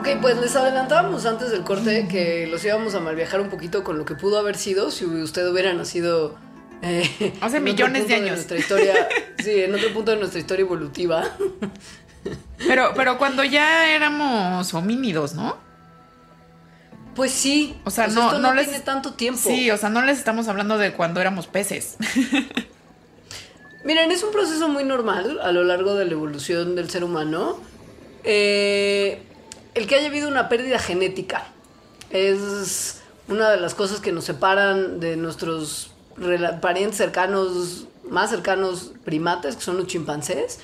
[0.09, 3.99] Ok, pues les adelantábamos antes del corte que los íbamos a malviajar un poquito con
[3.99, 6.37] lo que pudo haber sido si usted hubiera nacido
[6.83, 8.31] eh, Hace millones de años.
[8.37, 9.09] nuestra historia,
[9.43, 11.25] sí, en otro punto de nuestra historia evolutiva.
[12.69, 15.57] Pero, pero cuando ya éramos homínidos, ¿no?
[17.17, 19.41] Pues sí, O sea, pues no, esto no no les- tiene tanto tiempo.
[19.43, 21.97] Sí, o sea, no les estamos hablando de cuando éramos peces.
[23.85, 27.59] Miren, es un proceso muy normal a lo largo de la evolución del ser humano.
[28.23, 29.23] Eh,
[29.77, 31.45] el que haya habido una pérdida genética
[32.09, 35.91] es una de las cosas que nos separan de nuestros
[36.63, 40.61] parientes cercanos, más cercanos primates, que son los chimpancés.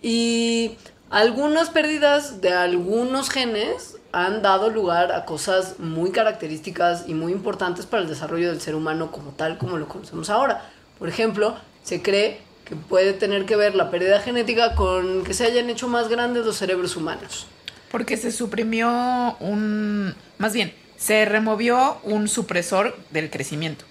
[0.00, 0.78] Y
[1.10, 7.84] algunas pérdidas de algunos genes han dado lugar a cosas muy características y muy importantes
[7.84, 10.70] para el desarrollo del ser humano como tal, como lo conocemos ahora.
[10.98, 15.44] Por ejemplo, se cree que puede tener que ver la pérdida genética con que se
[15.44, 17.46] hayan hecho más grandes los cerebros humanos.
[17.94, 20.16] Porque se suprimió un.
[20.38, 23.84] Más bien, se removió un supresor del crecimiento.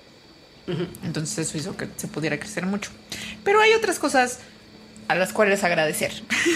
[1.05, 2.91] Entonces eso hizo que se pudiera crecer mucho.
[3.45, 4.39] Pero hay otras cosas
[5.07, 6.11] a las cuales agradecer.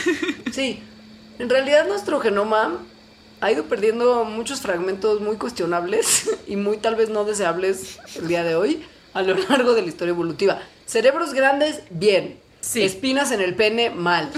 [0.51, 0.81] Sí,
[1.39, 2.79] en realidad nuestro genoma
[3.39, 8.43] ha ido perdiendo muchos fragmentos muy cuestionables y muy tal vez no deseables el día
[8.43, 8.83] de hoy
[9.13, 10.59] a lo largo de la historia evolutiva.
[10.85, 12.41] Cerebros grandes, bien.
[12.67, 12.83] Sí.
[12.83, 14.29] Espinas en el pene, mal.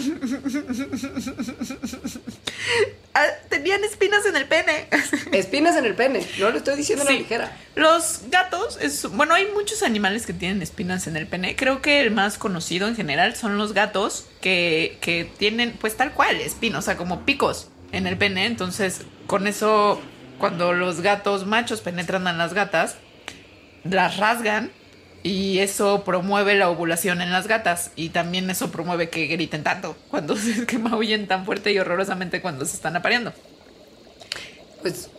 [3.15, 4.87] Ah, tenían espinas en el pene.
[5.31, 6.25] Espinas en el pene.
[6.39, 7.17] No lo estoy diciendo a la Sí.
[7.19, 7.57] ligera.
[7.75, 11.55] Los gatos, es, bueno, hay muchos animales que tienen espinas en el pene.
[11.55, 16.11] Creo que el más conocido en general son los gatos que, que tienen, pues tal
[16.13, 18.45] cual, espinas, o sea, como picos en el pene.
[18.45, 19.99] Entonces, con eso,
[20.37, 22.95] cuando los gatos machos penetran a las gatas,
[23.83, 24.71] las rasgan
[25.23, 27.91] y eso promueve la ovulación en las gatas.
[27.95, 32.41] Y también eso promueve que griten tanto cuando se que maullen tan fuerte y horrorosamente
[32.41, 33.33] cuando se están apareando.
[34.81, 35.09] Pues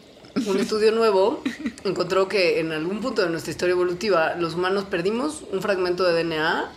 [0.47, 1.43] un estudio nuevo
[1.85, 6.23] encontró que en algún punto de nuestra historia evolutiva los humanos perdimos un fragmento de
[6.23, 6.73] DNA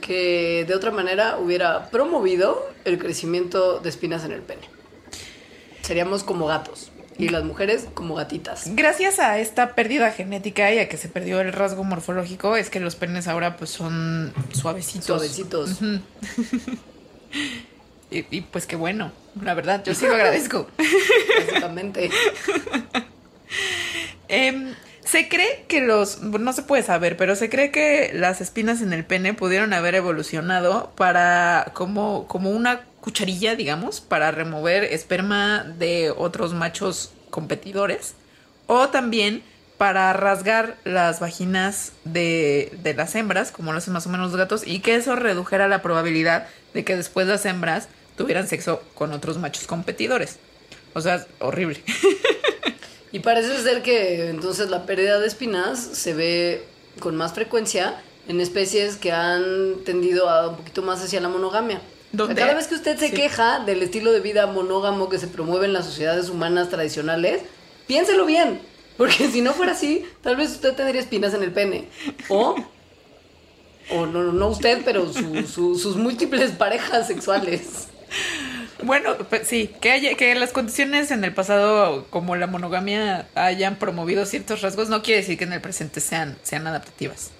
[0.00, 4.62] que de otra manera hubiera promovido el crecimiento de espinas en el pene.
[5.82, 8.64] Seríamos como gatos y las mujeres como gatitas.
[8.74, 12.80] Gracias a esta pérdida genética y a que se perdió el rasgo morfológico, es que
[12.80, 15.06] los penes ahora pues son suavecitos.
[15.06, 15.78] Suavecitos.
[18.10, 20.66] Y, pues qué bueno, la verdad, yo sí lo agradezco.
[21.46, 22.10] Básicamente.
[24.28, 28.80] Em, se cree que los, no se puede saber, pero se cree que las espinas
[28.80, 35.64] en el pene pudieron haber evolucionado para como, como una cucharilla, digamos, para remover esperma
[35.64, 38.14] de otros machos competidores.
[38.66, 39.42] O también
[39.78, 44.36] para rasgar las vaginas de, de las hembras, como lo hacen más o menos los
[44.38, 49.12] gatos, y que eso redujera la probabilidad de que después las hembras tuvieran sexo con
[49.12, 50.38] otros machos competidores.
[50.94, 51.82] O sea, horrible.
[53.10, 56.64] Y parece ser que entonces la pérdida de espinas se ve
[57.00, 61.80] con más frecuencia en especies que han tendido a un poquito más hacia la monogamia.
[62.12, 62.34] ¿Dónde?
[62.34, 63.14] Cada vez que usted se Sí.
[63.14, 67.42] queja del estilo de vida monógamo que se promueve en las sociedades humanas tradicionales,
[67.86, 68.60] piénselo bien,
[68.96, 71.88] porque si no fuera así, tal vez usted tendría espinas en el pene.
[72.28, 72.56] O,
[73.90, 77.88] o no, no usted, pero su- su- sus múltiples parejas sexuales.
[78.82, 83.76] Bueno, pues sí, que, haya, que las condiciones en el pasado, como la monogamia, hayan
[83.76, 87.30] promovido ciertos rasgos, no quiere decir que en el presente sean, sean adaptativas.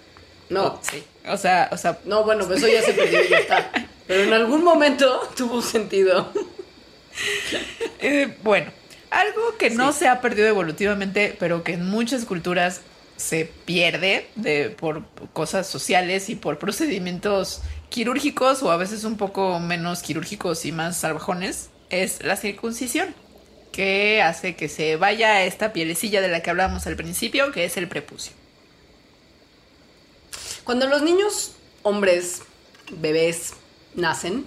[0.50, 1.02] No, O- sí.
[1.26, 3.70] O sea, o sea, no, bueno, pues eso ya se perdió y ya está.
[4.06, 6.32] Pero en algún momento tuvo sentido.
[8.00, 8.70] eh, bueno,
[9.10, 12.82] algo que no se ha perdido evolutivamente, pero que en muchas culturas
[13.16, 19.58] se pierde de, por cosas sociales y por procedimientos quirúrgicos o a veces un poco
[19.60, 23.14] menos quirúrgicos y más salvajones, es la circuncisión,
[23.72, 27.76] que hace que se vaya esta pielecilla de la que hablábamos al principio, que es
[27.76, 28.37] el prepucio.
[30.68, 31.52] Cuando los niños,
[31.82, 32.42] hombres,
[32.90, 33.54] bebés,
[33.94, 34.44] nacen,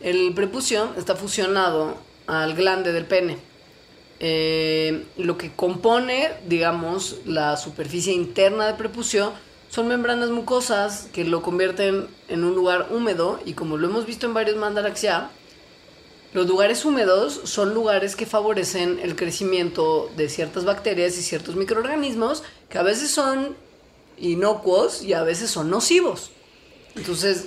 [0.00, 3.38] el prepucio está fusionado al glande del pene.
[4.18, 9.32] Eh, lo que compone, digamos, la superficie interna del prepucio
[9.68, 14.26] son membranas mucosas que lo convierten en un lugar húmedo y como lo hemos visto
[14.26, 15.30] en varios mandalaxia,
[16.32, 22.42] los lugares húmedos son lugares que favorecen el crecimiento de ciertas bacterias y ciertos microorganismos
[22.68, 23.54] que a veces son
[24.20, 26.30] inocuos y a veces son nocivos.
[26.96, 27.46] Entonces,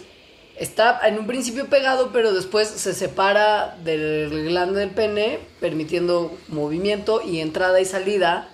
[0.58, 7.22] está en un principio pegado, pero después se separa del glande del pene, permitiendo movimiento
[7.22, 8.50] y entrada y salida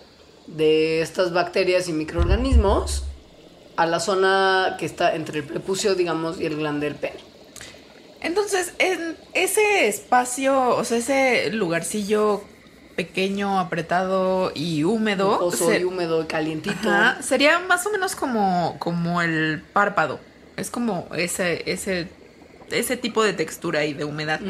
[0.47, 3.03] de estas bacterias y microorganismos
[3.75, 7.19] a la zona que está entre el prepucio, digamos, y el glande del pene.
[8.21, 12.41] Entonces, en ese espacio, o sea, ese lugarcillo
[13.00, 16.90] pequeño, apretado y húmedo, y húmedo y calientito.
[16.90, 20.20] Ajá, sería más o menos como, como el párpado.
[20.58, 22.10] Es como ese, ese,
[22.70, 24.42] ese tipo de textura y de humedad.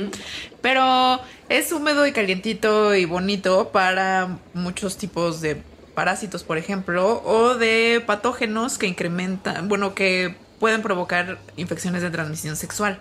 [0.63, 5.61] Pero es húmedo y calientito y bonito para muchos tipos de
[5.93, 12.55] parásitos, por ejemplo, o de patógenos que incrementan, bueno, que pueden provocar infecciones de transmisión
[12.55, 12.99] sexual.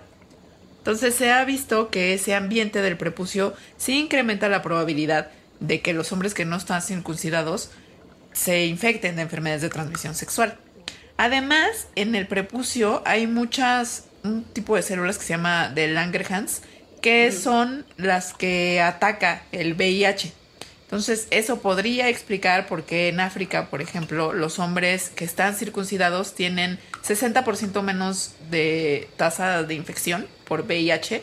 [0.77, 5.93] Entonces se ha visto que ese ambiente del prepucio sí incrementa la probabilidad de que
[5.93, 7.71] los hombres que no están circuncidados
[8.33, 10.59] se infecten de enfermedades de transmisión sexual.
[11.17, 16.63] Además, en el prepucio hay muchas, un tipo de células que se llama de Langerhans,
[17.03, 20.33] que son las que ataca el VIH.
[20.83, 26.35] Entonces, eso podría explicar por qué en África, por ejemplo, los hombres que están circuncidados
[26.35, 31.23] tienen 60% menos de tasa de infección por VIH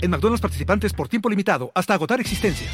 [0.00, 2.70] En McDonald's participantes por tiempo limitado hasta agotar existencias.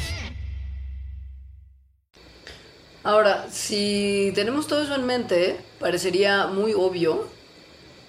[3.03, 7.27] Ahora, si tenemos todo eso en mente, parecería muy obvio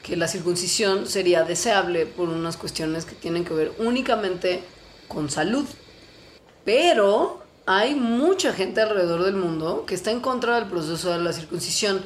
[0.02, 4.62] que la circuncisión sería deseable por unas cuestiones que tienen que ver únicamente
[5.08, 5.66] con salud.
[6.64, 11.32] Pero hay mucha gente alrededor del mundo que está en contra del proceso de la
[11.32, 12.02] circuncisión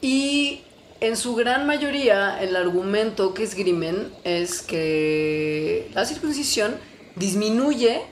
[0.00, 0.62] y
[1.02, 6.76] en su gran mayoría el argumento que esgrimen es que la circuncisión
[7.16, 8.02] disminuye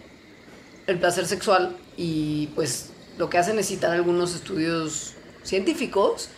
[0.89, 6.31] el placer sexual y pues lo que hacen es citar algunos estudios científicos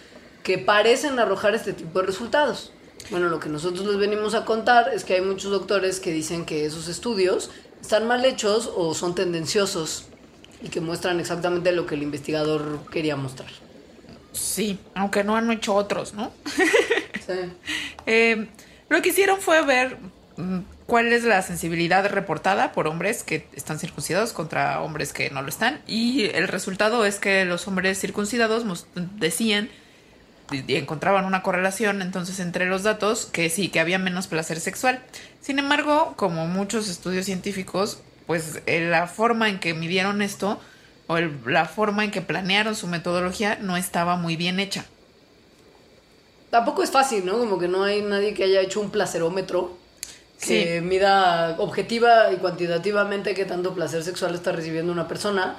[0.43, 2.71] que parecen arrojar este tipo de resultados.
[3.11, 6.45] Bueno, lo que nosotros les venimos a contar es que hay muchos doctores que dicen
[6.45, 7.49] que esos estudios
[7.81, 10.05] están mal hechos o son tendenciosos
[10.63, 13.62] y que muestran exactamente lo que el investigador quería mostrar.
[14.33, 16.33] Sí, aunque no han hecho otros, ¿no?
[17.25, 17.35] Sí.
[18.05, 18.49] Eh,
[18.89, 19.97] lo que hicieron fue ver
[20.37, 25.41] mm, cuál es la sensibilidad reportada por hombres que están circuncidados contra hombres que no
[25.41, 25.81] lo están.
[25.87, 29.71] Y el resultado es que los hombres circuncidados decían
[30.51, 34.61] y y encontraban una correlación entonces entre los datos que sí, que había menos placer
[34.61, 35.01] sexual.
[35.41, 40.61] Sin embargo, como muchos estudios científicos, pues eh, la forma en que midieron esto
[41.13, 44.85] o el- la forma en que planearon su metodología no estaba muy bien hecha.
[46.51, 47.39] Tampoco es fácil, ¿no?
[47.39, 49.77] Como que no hay nadie que haya hecho un placerómetro
[50.41, 50.85] que Sí.
[50.85, 55.57] mida objetiva y cuantitativamente qué tanto placer sexual está recibiendo una persona.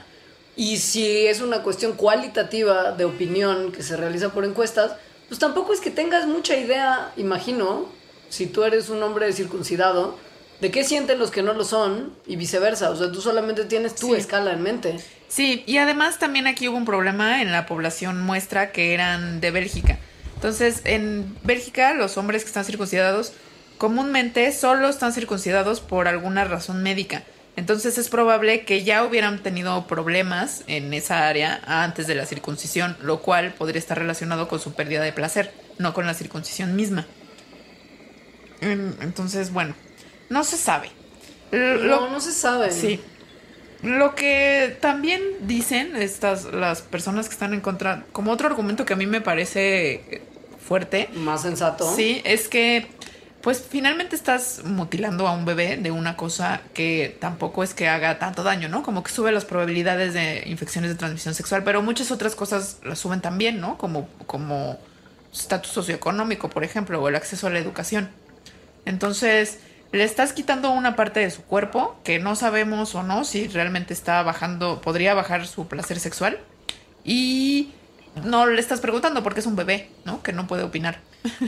[0.56, 4.92] Y si es una cuestión cualitativa de opinión que se realiza por encuestas,
[5.30, 7.86] pues tampoco es que tengas mucha idea, imagino,
[8.30, 10.16] si tú eres un hombre circuncidado,
[10.62, 12.92] de qué sienten los que no lo son y viceversa.
[12.92, 14.14] O sea, tú solamente tienes tu Sí.
[14.14, 15.00] escala en mente.
[15.34, 19.50] Sí, y además también aquí hubo un problema en la población muestra que eran de
[19.50, 19.98] Bélgica.
[20.36, 23.34] Entonces, en Bélgica los hombres que están circuncidados
[23.80, 27.24] comúnmente solo están circuncidados por alguna razón médica.
[27.56, 32.96] Entonces es probable que ya hubieran tenido problemas en esa área antes de la circuncisión,
[33.02, 37.06] lo cual podría estar relacionado con su pérdida de placer, no con la circuncisión misma.
[38.62, 39.76] En- Entonces, bueno,
[40.30, 40.90] no se sabe.
[41.52, 42.72] Lo- No, no se sabe.
[42.72, 43.00] Sí.
[43.84, 48.94] Lo que también dicen estas las personas que están en contra, como otro argumento que
[48.94, 50.22] a mí me parece
[50.66, 51.94] fuerte, Más sensato.
[51.94, 52.88] sí, es que
[53.42, 58.18] pues finalmente estás mutilando a un bebé de una cosa que tampoco es que haga
[58.18, 58.84] tanto daño, ¿no?
[58.84, 63.00] Como que sube las probabilidades de infecciones de transmisión sexual, pero muchas otras cosas las
[63.00, 63.78] suben también, ¿no?
[63.78, 64.80] Como como
[65.34, 68.10] estatus socioeconómico, por ejemplo, o el acceso a la educación.
[68.86, 69.60] Entonces,
[69.94, 73.94] le estás quitando una parte de su cuerpo que no sabemos o no si realmente
[73.94, 76.40] está bajando, podría bajar su placer sexual.
[77.06, 77.72] Y
[78.26, 80.24] no le estás preguntando porque es un bebé, ¿no?
[80.24, 81.00] Que no puede opinar.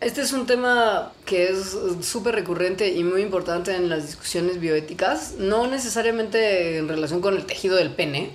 [0.00, 5.34] Este es un tema que es súper recurrente y muy importante en las discusiones bioéticas,
[5.38, 8.30] no necesariamente en relación con el tejido del pene,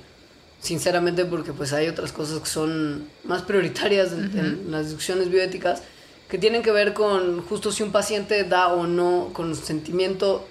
[0.59, 5.83] sinceramente porque pues hay otras cosas que son más prioritarias en, en las discusiones bioéticas,
[6.33, 10.43] que tienen que ver con justo si un paciente da o no consentimiento,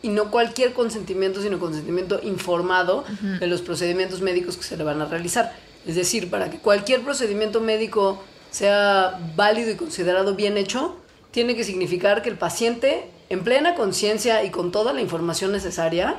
[0.00, 5.02] y no cualquier consentimiento, sino consentimiento informado de los procedimientos médicos que se le van
[5.02, 5.52] a realizar.
[5.84, 10.96] Es decir, para que cualquier procedimiento médico sea válido y considerado bien hecho,
[11.30, 16.16] tiene que significar que el paciente, en plena conciencia y con toda la información necesaria,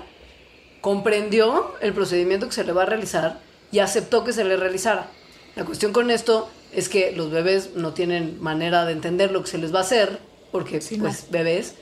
[0.81, 3.39] comprendió el procedimiento que se le va a realizar
[3.71, 5.09] y aceptó que se le realizara.
[5.55, 9.49] La cuestión con esto es que los bebés no tienen manera de entender lo que
[9.49, 10.19] se les va a hacer,
[10.51, 11.31] porque Sí, pues no.
[11.31, 11.75] bebés,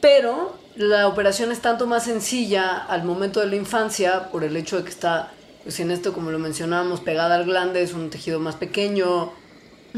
[0.00, 4.76] pero la operación es tanto más sencilla al momento de la infancia por el hecho
[4.78, 8.38] de que está, pues en esto como lo mencionábamos, pegada al glande, es un tejido
[8.40, 9.32] más pequeño.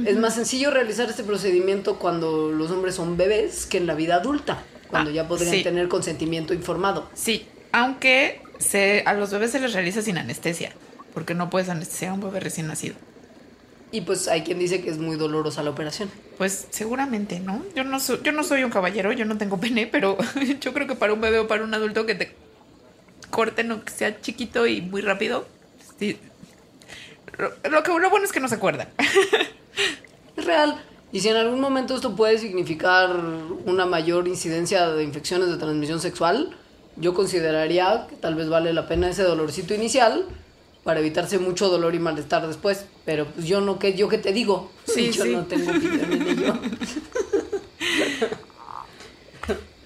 [0.06, 4.14] Es más sencillo realizar este procedimiento cuando los hombres son bebés que en la vida
[4.16, 5.62] adulta, cuando Ah, ya podrían sí.
[5.64, 7.08] tener consentimiento informado.
[7.14, 10.72] Sí, aunque se, a los bebés se les realiza sin anestesia,
[11.12, 12.94] porque no puedes anestesiar a un bebé recién nacido.
[13.90, 16.10] Y pues hay quien dice que es muy dolorosa la operación.
[16.36, 17.64] Pues seguramente, ¿no?
[17.74, 20.18] Yo no soy, yo no soy un caballero, yo no tengo pene, pero
[20.60, 22.34] yo creo que para un bebé o para un adulto que te
[23.30, 25.46] corten o que sea chiquito y muy rápido,
[25.98, 26.18] sí.
[27.38, 28.88] Lo, lo que lo bueno es que no se acuerdan.
[30.36, 30.82] Es real.
[31.10, 33.16] Y si en algún momento esto puede significar
[33.64, 36.54] una mayor incidencia de infecciones de transmisión sexual,
[36.96, 40.26] yo consideraría que tal vez vale la pena ese dolorcito inicial
[40.88, 42.86] para evitarse mucho dolor y malestar después.
[43.04, 44.72] Pero pues yo no, que yo que te digo.
[44.86, 45.32] Sí, yo sí.
[45.32, 46.56] no tengo ello.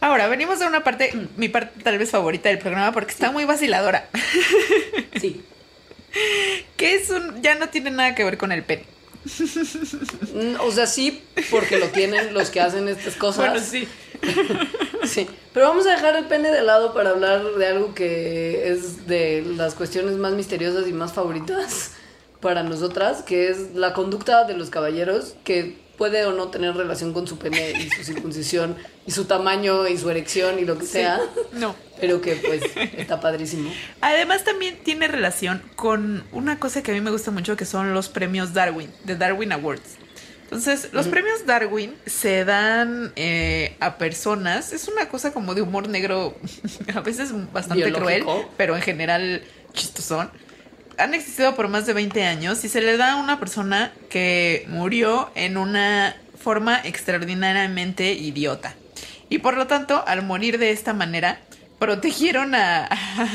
[0.01, 3.45] Ahora, venimos a una parte, mi parte tal vez favorita del programa, porque está muy
[3.45, 4.09] vaciladora.
[5.21, 5.43] Sí.
[6.77, 8.85] que es un, ya no tiene nada que ver con el pene.
[9.25, 13.51] Mm, O sea, sí, porque lo tienen los que hacen estas cosas.
[13.51, 13.89] Bueno, sí.
[15.05, 19.09] Sí, pero vamos a dejar el pene de lado para hablar de algo que es
[19.09, 21.91] de las cuestiones más misteriosas y más favoritas
[22.41, 27.13] para nosotras, que es la conducta de los caballeros, que puede o no tener relación
[27.13, 28.77] con su pene y su circuncisión
[29.07, 31.21] y su tamaño y su erección y lo que sea,
[31.53, 31.75] No.
[32.01, 32.63] pero que pues
[32.97, 33.71] está padrísimo.
[34.01, 37.95] Además también tiene relación con una cosa que a mí me gusta mucho que son
[37.95, 39.97] los premios Darwin, de Darwin Awards.
[40.45, 45.89] Entonces, los premios Darwin se dan eh, a personas, es una cosa como de humor
[45.89, 46.37] negro,
[46.95, 48.25] a veces bastante Biológico.
[48.35, 50.31] cruel, pero en general chistosón.
[50.99, 54.67] Han existido por más de 20 años y se le da a una persona que
[54.69, 58.75] murió en una forma extraordinariamente idiota.
[59.29, 61.41] Y por lo tanto, al morir de esta manera,
[61.79, 62.89] protegieron a,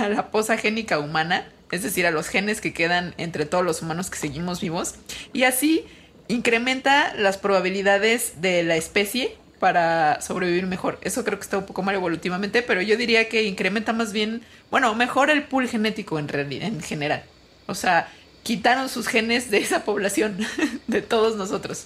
[0.10, 4.10] la posa génica humana, es decir, a los genes que quedan entre todos los humanos
[4.10, 4.96] que seguimos vivos,
[5.34, 5.86] y así
[6.28, 11.00] incrementa las probabilidades de la especie para sobrevivir mejor.
[11.02, 14.44] Eso creo que está un poco mal evolutivamente, pero yo diría que incrementa más bien,
[14.70, 17.24] bueno, mejora el pool genético en realidad, en general.
[17.68, 18.12] O sea,
[18.44, 20.38] quitaron sus genes de esa población,
[20.88, 21.86] de todos nosotros.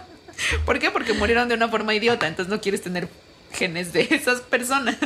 [0.66, 0.90] ¿Por qué?
[0.90, 3.08] Porque murieron de una forma idiota, entonces no quieres tener
[3.52, 4.96] genes de esas personas.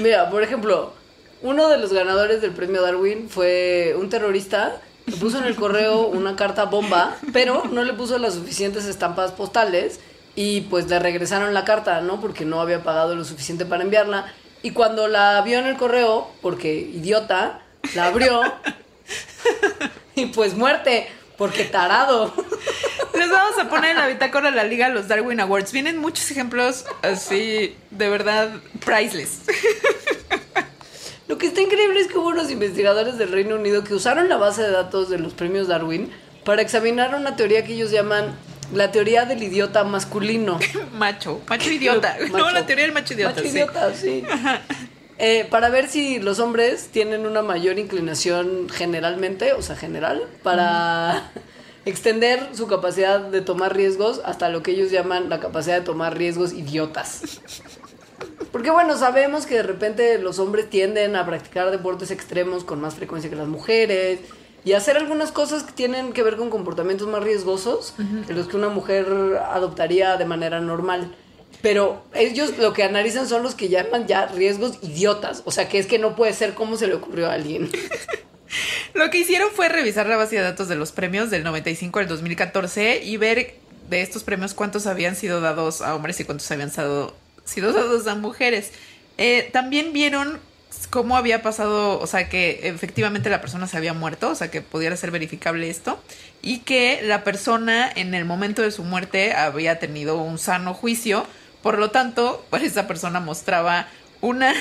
[0.00, 0.94] Mira, por ejemplo,
[1.42, 6.06] uno de los ganadores del premio Darwin fue un terrorista que puso en el correo
[6.06, 10.00] una carta bomba, pero no le puso las suficientes estampas postales
[10.34, 12.20] y pues le regresaron la carta, ¿no?
[12.20, 14.32] Porque no había pagado lo suficiente para enviarla.
[14.62, 17.60] Y cuando la vio en el correo, porque idiota,
[17.94, 18.40] la abrió
[20.14, 22.32] y pues muerte, porque tarado.
[23.14, 25.72] Les vamos a poner en la bitácora de la liga los Darwin Awards.
[25.72, 28.50] Vienen muchos ejemplos así, de verdad,
[28.84, 29.42] priceless.
[31.28, 34.36] Lo que está increíble es que hubo unos investigadores del Reino Unido que usaron la
[34.36, 36.10] base de datos de los premios Darwin
[36.44, 38.36] para examinar una teoría que ellos llaman
[38.72, 40.58] la teoría del idiota masculino.
[40.92, 42.16] Macho, macho idiota.
[42.30, 42.50] No, Macho.
[42.50, 43.36] la teoría del macho idiota.
[43.36, 43.56] Macho sí.
[43.56, 44.24] idiota, sí.
[45.18, 51.30] Eh, para ver si los hombres tienen una mayor inclinación generalmente, o sea, general, para
[51.84, 56.16] extender su capacidad de tomar riesgos hasta lo que ellos llaman la capacidad de tomar
[56.16, 57.40] riesgos idiotas.
[58.50, 62.94] Porque bueno, sabemos que de repente los hombres tienden a practicar deportes extremos con más
[62.94, 64.20] frecuencia que las mujeres
[64.64, 67.94] y hacer algunas cosas que tienen que ver con comportamientos más riesgosos
[68.26, 69.06] que los que una mujer
[69.50, 71.14] adoptaría de manera normal.
[71.64, 75.40] Pero ellos lo que analizan son los que llaman ya riesgos idiotas.
[75.46, 77.70] O sea, que es que no puede ser como se le ocurrió a alguien.
[78.92, 82.06] Lo que hicieron fue revisar la base de datos de los premios del 95 al
[82.06, 83.54] 2014 y ver
[83.88, 88.06] de estos premios cuántos habían sido dados a hombres y cuántos habían sido, sido dados
[88.08, 88.70] a mujeres.
[89.16, 90.40] Eh, también vieron
[90.90, 94.60] cómo había pasado, o sea, que efectivamente la persona se había muerto, o sea, que
[94.60, 95.98] pudiera ser verificable esto,
[96.42, 101.26] y que la persona en el momento de su muerte había tenido un sano juicio,
[101.64, 103.88] por lo tanto, pues esa persona mostraba
[104.20, 104.52] una,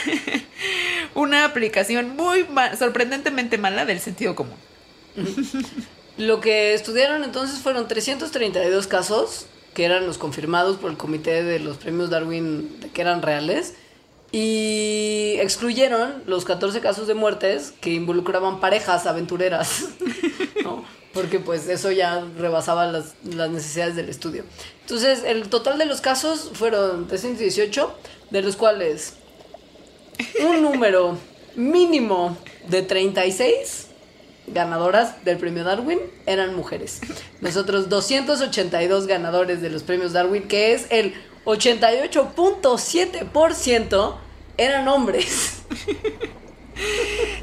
[1.16, 4.56] una aplicación muy ma- sorprendentemente mala del sentido común.
[6.18, 11.60] Lo que estudiaron entonces fueron 332 casos, que eran los confirmados por el comité de
[11.60, 13.74] los premios Darwin, que eran reales,
[14.32, 19.86] y excluyeron los 14 casos de muertes que involucraban parejas aventureras,
[20.64, 20.86] ¿no?
[21.14, 24.43] Porque pues eso ya rebasaba las, las necesidades del estudio.
[24.82, 27.95] Entonces, el total de los casos fueron 318,
[28.32, 29.14] de los cuales
[30.41, 31.18] un número
[31.55, 32.38] mínimo
[32.68, 33.88] de 36
[34.47, 36.99] ganadoras del premio Darwin eran mujeres.
[37.41, 41.14] Los otros 282 ganadores de los premios Darwin, que es el
[41.45, 44.16] 88.7%,
[44.57, 45.61] eran hombres.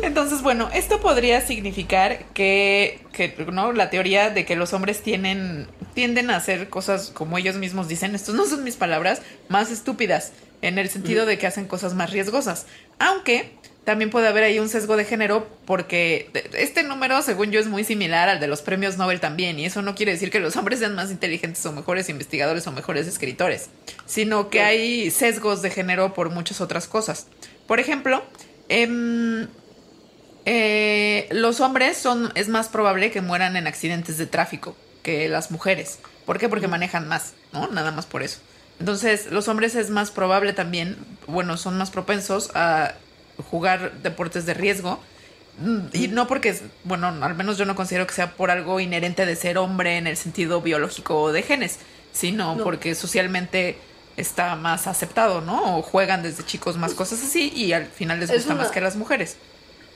[0.02, 3.72] Entonces, bueno, esto podría significar que, que, ¿no?
[3.72, 8.14] La teoría de que los hombres tienen, tienden a hacer cosas como ellos mismos dicen,
[8.14, 12.10] estos no son mis palabras, más estúpidas, en el sentido de que hacen cosas más
[12.10, 12.66] riesgosas.
[12.98, 13.52] Aunque
[13.84, 17.82] también puede haber ahí un sesgo de género porque este número, según yo, es muy
[17.82, 20.80] similar al de los premios Nobel también, y eso no quiere decir que los hombres
[20.80, 23.70] sean más inteligentes o mejores investigadores o mejores escritores,
[24.06, 27.26] sino que hay sesgos de género por muchas otras cosas.
[27.66, 28.22] Por ejemplo,
[28.70, 29.46] em,
[30.46, 35.50] eh, los hombres son, es más probable que mueran en accidentes de tráfico que las
[35.50, 35.98] mujeres.
[36.24, 36.48] ¿Por qué?
[36.48, 37.68] Porque manejan más, ¿no?
[37.68, 38.38] Nada más por eso.
[38.78, 40.96] Entonces, los hombres es más probable también,
[41.26, 42.94] bueno, son más propensos a
[43.50, 45.00] jugar deportes de riesgo.
[45.58, 49.26] Mm, Y no porque, bueno, al menos yo no considero que sea por algo inherente
[49.26, 51.78] de ser hombre en el sentido biológico o de genes,
[52.12, 52.64] sino No.
[52.64, 53.76] porque socialmente
[54.20, 55.78] está más aceptado, ¿no?
[55.78, 58.78] O juegan desde chicos más cosas así y al final les Es gusta más que
[58.78, 59.36] a las mujeres.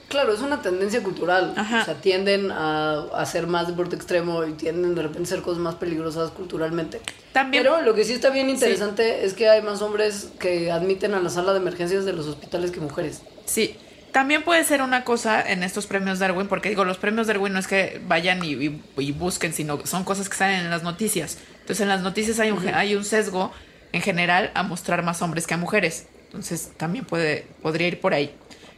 [0.07, 1.53] Claro, es una tendencia cultural.
[1.57, 1.81] Ajá.
[1.81, 5.57] O sea, tienden a hacer más deporte extremo y tienden de repente a hacer cosas
[5.59, 7.01] más peligrosas culturalmente.
[7.33, 11.15] También- Pero lo que sí está bien interesante es que hay más hombres que admiten
[11.15, 13.21] a la sala de emergencias de los hospitales que mujeres.
[13.45, 13.77] Sí.
[14.11, 17.59] También puede ser una cosa en estos premios Darwin, porque digo, los premios Darwin no
[17.59, 21.37] es que vayan y, y- y busquen, sino son cosas que salen en las noticias.
[21.61, 23.51] Entonces, en las noticias hay un, hay un sesgo
[23.91, 26.07] en general a mostrar más hombres que a mujeres.
[26.25, 28.35] Entonces, también puede, podría ir por ahí.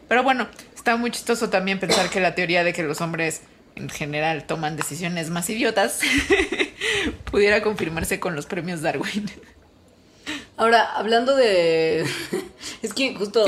[0.07, 3.41] Pero bueno, está muy chistoso también pensar que la teoría de que los hombres
[3.75, 5.99] en general toman decisiones más idiotas
[7.31, 9.29] pudiera confirmarse con los premios Darwin.
[10.57, 12.05] Ahora, hablando de.
[12.81, 13.45] Es que justo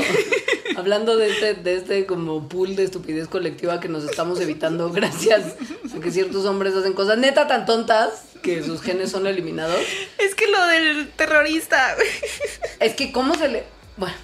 [0.76, 5.56] hablando de este, de este como pool de estupidez colectiva que nos estamos evitando gracias
[5.94, 9.80] a que ciertos hombres hacen cosas neta tan tontas que sus genes son eliminados.
[10.18, 11.96] Es que lo del terrorista.
[12.78, 13.64] Es que cómo se le...
[13.96, 14.14] Bueno.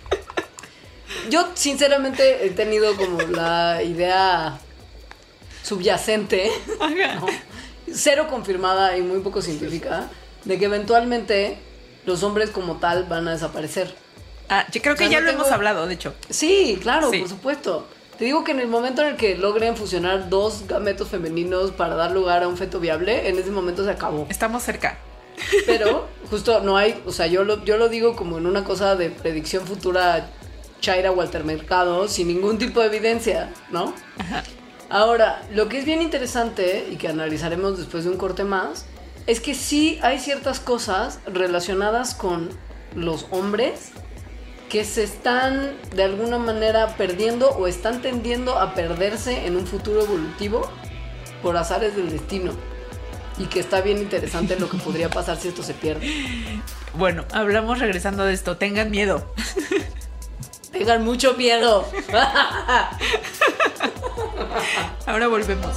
[1.30, 4.59] Yo sinceramente he tenido como la idea
[5.62, 7.26] subyacente, ¿no?
[7.93, 10.09] cero confirmada y muy poco científica,
[10.45, 11.59] de que eventualmente
[12.07, 13.95] los hombres como tal van a desaparecer.
[14.49, 16.15] Ah, yo creo que O sea, ya no lo tengo- hemos hablado, de hecho.
[16.31, 17.19] Sí, claro, Sí.
[17.19, 17.87] por supuesto.
[18.17, 21.97] Te digo que en el momento en el que logren fusionar dos gametos femeninos para
[21.97, 24.27] dar lugar a un feto viable, en ese momento se acabó.
[24.31, 24.97] Estamos cerca.
[25.67, 28.97] Pero justo no hay, o sea, yo lo, yo lo digo como en una cosa
[28.97, 30.31] de predicción futura
[30.81, 33.93] Chaira Walter Mercado, sin ningún tipo de evidencia, ¿no?
[34.89, 38.87] Ahora, lo que es bien interesante y que analizaremos después de un corte más,
[39.27, 42.51] es que sí hay ciertas cosas relacionadas con
[42.95, 43.93] los hombres
[44.68, 50.03] que se están de alguna manera perdiendo o están tendiendo a perderse en un futuro
[50.03, 50.70] evolutivo
[51.43, 52.53] por azares del destino.
[53.39, 56.11] Y que está bien interesante lo que podría pasar si esto se pierde.
[56.95, 58.57] Bueno, hablamos regresando de esto.
[58.57, 59.35] Tengan miedo.
[60.72, 61.87] Tengan mucho miedo.
[65.07, 65.77] Ahora volvemos.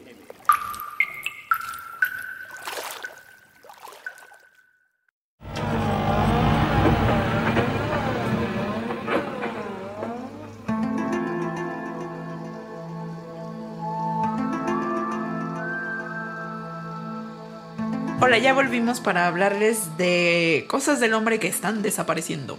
[18.31, 22.57] Hola, ya volvimos para hablarles de cosas del hombre que están desapareciendo.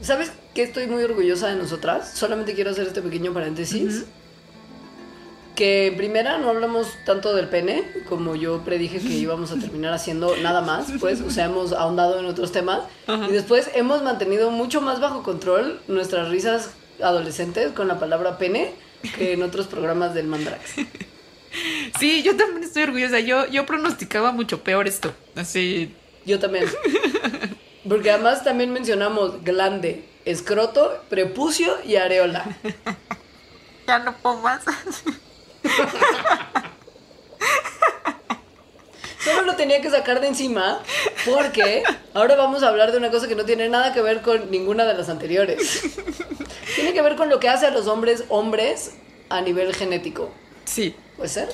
[0.00, 2.10] ¿Sabes que estoy muy orgullosa de nosotras?
[2.12, 4.04] Solamente quiero hacer este pequeño paréntesis.
[5.54, 9.92] Que en primera no hablamos tanto del pene, como yo predije que íbamos a terminar
[9.92, 12.80] haciendo nada más, pues, o sea, hemos ahondado en otros temas.
[13.06, 16.70] Y después hemos mantenido mucho más bajo control nuestras risas
[17.00, 18.74] adolescentes con la palabra pene
[19.16, 20.74] que en otros programas del Mandrax.
[21.98, 23.20] Sí, yo también estoy orgullosa.
[23.20, 25.14] Yo, yo pronosticaba mucho peor esto.
[25.36, 25.94] Así.
[26.24, 26.64] Yo también.
[27.88, 32.44] Porque además también mencionamos glande, escroto, prepucio y areola.
[33.84, 34.62] Ya no puedo más.
[39.18, 40.78] Solo lo tenía que sacar de encima
[41.24, 41.82] porque
[42.14, 44.84] ahora vamos a hablar de una cosa que no tiene nada que ver con ninguna
[44.84, 45.82] de las anteriores.
[46.76, 48.92] Tiene que ver con lo que hace a los hombres hombres
[49.30, 50.32] a nivel genético.
[50.64, 50.94] Sí.
[51.16, 51.48] ¿Puede ser?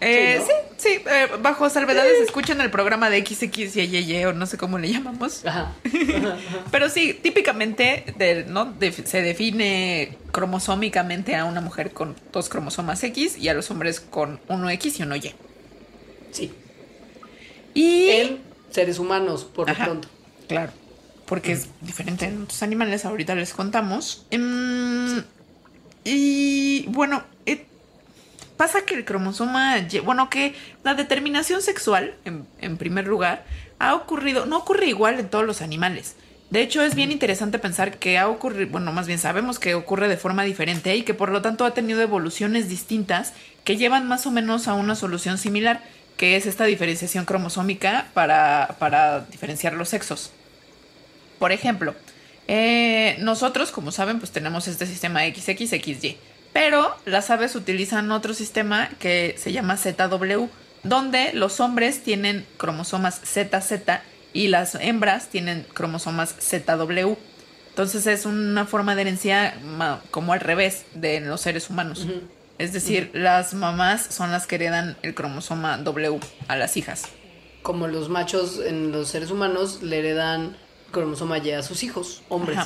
[0.00, 4.34] Eh, Sí, sí, sí, eh, bajo salvedades escuchan el programa de XX y Y o
[4.34, 5.44] no sé cómo le llamamos.
[5.46, 5.72] Ajá.
[6.70, 8.66] Pero sí, típicamente de- ¿no?
[8.66, 14.00] De- se define cromosómicamente a una mujer con dos cromosomas X y a los hombres
[14.00, 15.32] con uno X y uno Y.
[16.30, 16.52] Sí.
[17.72, 18.38] Y En
[18.70, 20.08] seres humanos, por lo pronto.
[20.48, 20.72] Claro,
[21.26, 24.26] porque es diferente en otros animales, ahorita les contamos.
[24.30, 25.22] Em,
[26.04, 27.64] y bueno, eh,
[28.56, 30.54] pasa que el cromosoma, bueno, que
[30.84, 33.44] la determinación sexual, en, en primer lugar,
[33.78, 36.16] ha ocurrido, no ocurre igual en todos los animales.
[36.50, 40.08] De hecho, es bien interesante pensar que ha ocurrido, bueno, más bien sabemos que ocurre
[40.08, 43.32] de forma diferente y que por lo tanto ha tenido evoluciones distintas
[43.64, 45.82] que llevan más o menos a una solución similar,
[46.16, 50.30] que es esta diferenciación cromosómica para, para diferenciar los sexos.
[51.40, 51.94] Por ejemplo,
[52.46, 56.16] eh, nosotros, como saben, pues tenemos este sistema XXXY,
[56.56, 60.46] pero las aves utilizan otro sistema que se llama ZW,
[60.84, 64.00] donde los hombres tienen cromosomas ZZ
[64.32, 67.12] y las hembras tienen cromosomas ZW.
[67.68, 69.52] Entonces es una forma de herencia
[70.10, 72.06] como al revés de los seres humanos.
[72.56, 77.04] Es decir, las mamás son las que heredan el cromosoma W a las hijas.
[77.60, 80.56] Como los machos en los seres humanos le heredan
[80.90, 82.60] cromosoma Y a sus hijos, hombres.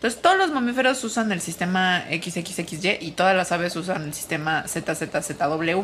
[0.00, 4.64] Entonces todos los mamíferos usan el sistema XXXY y todas las aves usan el sistema
[4.66, 5.82] ZZZW.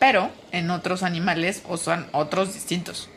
[0.00, 3.08] Pero en otros animales usan otros distintos.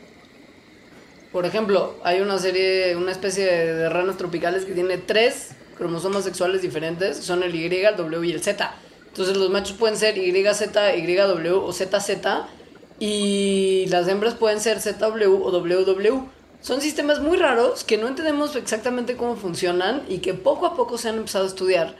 [1.32, 6.62] Por ejemplo, hay una serie, una especie de ranas tropicales que tiene tres cromosomas sexuales
[6.62, 8.72] diferentes, son el Y, el W y el Z.
[9.08, 10.60] Entonces los machos pueden ser YZ,
[10.96, 12.08] YW o ZZ
[13.00, 16.35] y las hembras pueden ser ZW o WW.
[16.66, 20.98] Son sistemas muy raros que no entendemos exactamente cómo funcionan y que poco a poco
[20.98, 21.94] se han empezado a estudiar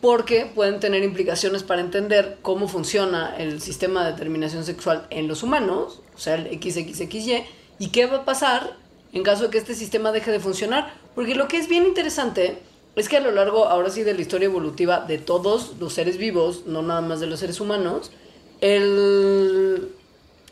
[0.00, 5.42] porque pueden tener implicaciones para entender cómo funciona el sistema de determinación sexual en los
[5.42, 7.42] humanos, o sea, el XXXY,
[7.80, 8.76] ¿Y qué va a pasar
[9.12, 10.94] en caso de que este sistema deje de funcionar?
[11.16, 12.60] Porque lo que es bien interesante
[12.94, 16.18] es que a lo largo, ahora sí, de la historia evolutiva de todos los seres
[16.18, 18.12] vivos, no nada más de los seres humanos,
[18.60, 19.92] el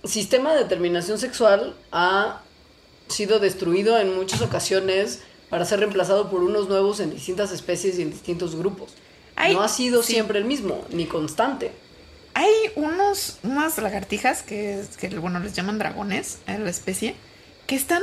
[0.03, 2.43] sistema de determinación sexual ha
[3.09, 8.03] sido destruido en muchas ocasiones para ser reemplazado por unos nuevos en distintas especies y
[8.03, 8.95] en distintos grupos.
[9.53, 11.73] no ha sido siempre el mismo, ni constante.
[12.35, 17.15] Hay unos, unas lagartijas que, que, bueno, les llaman dragones a la especie,
[17.67, 18.03] que están...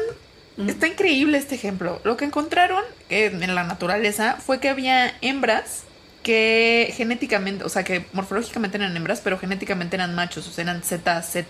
[0.68, 2.00] Está increíble este ejemplo.
[2.04, 5.84] Lo que encontraron en la naturaleza fue que había hembras
[6.24, 10.82] que genéticamente, o sea, que morfológicamente eran hembras, pero genéticamente eran machos, o sea, eran
[10.82, 11.46] ZZ.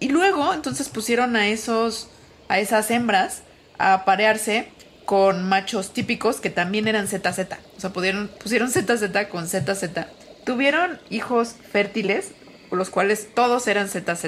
[0.00, 2.08] Y luego, entonces pusieron a esos,
[2.52, 3.44] a esas hembras
[3.78, 4.68] a parearse
[5.06, 7.38] con machos típicos que también eran ZZ.
[7.78, 9.84] O sea, pudieron, pusieron ZZ con ZZ
[10.44, 12.32] tuvieron hijos fértiles,
[12.70, 14.26] los cuales todos eran ZZ,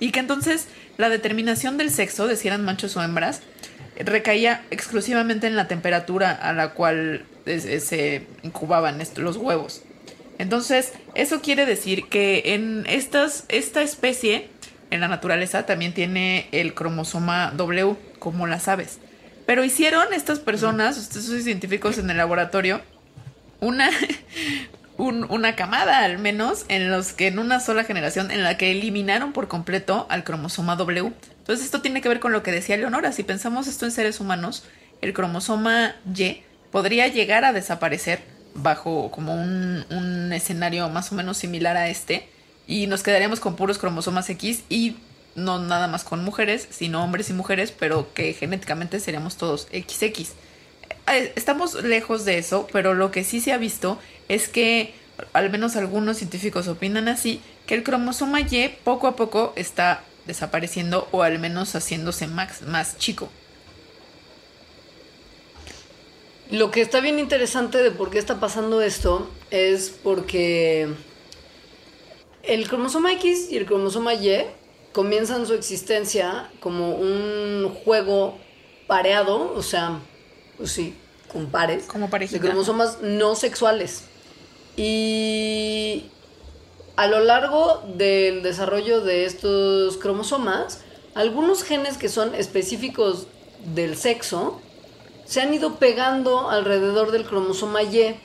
[0.00, 0.66] y que entonces
[0.96, 3.40] la determinación del sexo, de si eran machos o hembras,
[3.98, 9.82] recaía exclusivamente en la temperatura a la cual se incubaban los huevos.
[10.38, 14.48] Entonces, eso quiere decir que en estas, esta especie,
[14.90, 18.98] en la naturaleza, también tiene el cromosoma W, como las aves.
[19.46, 22.80] Pero hicieron estas personas, estos científicos en el laboratorio,
[23.60, 23.90] una,
[24.98, 29.32] una camada al menos en los que en una sola generación en la que eliminaron
[29.32, 31.12] por completo al cromosoma W.
[31.38, 34.20] Entonces esto tiene que ver con lo que decía Leonora, si pensamos esto en seres
[34.20, 34.64] humanos,
[35.00, 38.20] el cromosoma Y podría llegar a desaparecer
[38.54, 42.28] bajo como un, un escenario más o menos similar a este
[42.66, 44.96] y nos quedaríamos con puros cromosomas X y
[45.34, 50.30] no nada más con mujeres, sino hombres y mujeres, pero que genéticamente seríamos todos XX.
[51.06, 53.98] Eh, estamos lejos de eso, pero lo que sí se ha visto
[54.28, 54.94] es que
[55.32, 61.08] al menos algunos científicos opinan así, que el cromosoma Y poco a poco está desapareciendo
[61.12, 63.28] o al menos haciéndose más, más chico.
[66.50, 70.88] Lo que está bien interesante de por qué está pasando esto es porque
[72.42, 74.46] el cromosoma X y el cromosoma Y
[74.92, 78.38] comienzan su existencia como un juego
[78.86, 80.00] pareado, o sea,
[80.56, 80.94] pues sí,
[81.32, 84.04] con pares, como de cromosomas no sexuales.
[84.76, 86.06] Y
[86.96, 90.80] a lo largo del desarrollo de estos cromosomas,
[91.14, 93.26] algunos genes que son específicos
[93.74, 94.60] del sexo
[95.24, 98.16] se han ido pegando alrededor del cromosoma Y,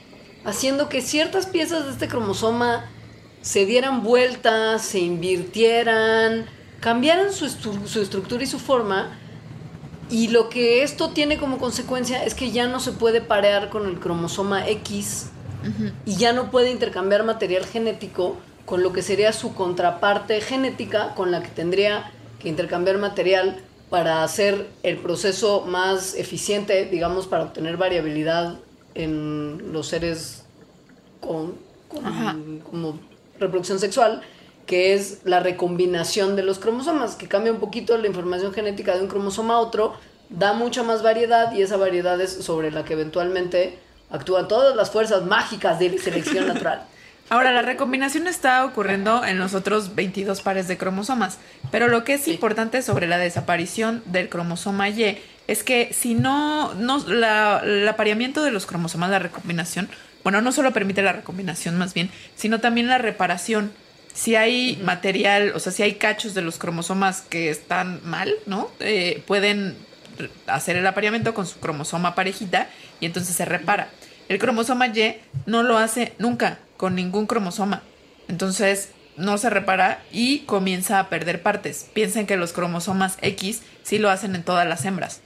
[0.44, 2.90] haciendo que ciertas piezas de este cromosoma
[3.46, 6.46] se dieran vueltas, se invirtieran,
[6.80, 9.16] cambiaran su, su estructura y su forma.
[10.10, 13.86] Y lo que esto tiene como consecuencia es que ya no se puede parear con
[13.86, 15.30] el cromosoma X
[16.04, 21.30] y ya no puede intercambiar material genético con lo que sería su contraparte genética con
[21.30, 27.76] la que tendría que intercambiar material para hacer el proceso más eficiente, digamos, para obtener
[27.76, 28.58] variabilidad
[28.96, 30.44] en los seres
[31.20, 31.54] con,
[32.68, 32.98] como
[33.38, 34.22] reproducción sexual,
[34.66, 39.02] que es la recombinación de los cromosomas, que cambia un poquito la información genética de
[39.02, 39.94] un cromosoma a otro,
[40.28, 43.78] da mucha más variedad y esa variedad es sobre la que eventualmente
[44.10, 46.82] actúan todas las fuerzas mágicas de selección natural.
[47.28, 51.38] Ahora, la recombinación está ocurriendo en los otros 22 pares de cromosomas,
[51.72, 55.18] pero lo que es importante sobre la desaparición del cromosoma Y
[55.48, 59.88] es que si no, no la, el apareamiento de los cromosomas, la recombinación,
[60.26, 63.70] bueno, no solo permite la recombinación más bien, sino también la reparación.
[64.12, 68.68] Si hay material, o sea, si hay cachos de los cromosomas que están mal, ¿no?
[68.80, 69.76] Eh, pueden
[70.48, 72.68] hacer el apareamiento con su cromosoma parejita
[72.98, 73.90] y entonces se repara.
[74.28, 75.14] El cromosoma Y
[75.46, 77.84] no lo hace nunca con ningún cromosoma.
[78.26, 81.88] Entonces no se repara y comienza a perder partes.
[81.94, 85.20] Piensen que los cromosomas X sí lo hacen en todas las hembras.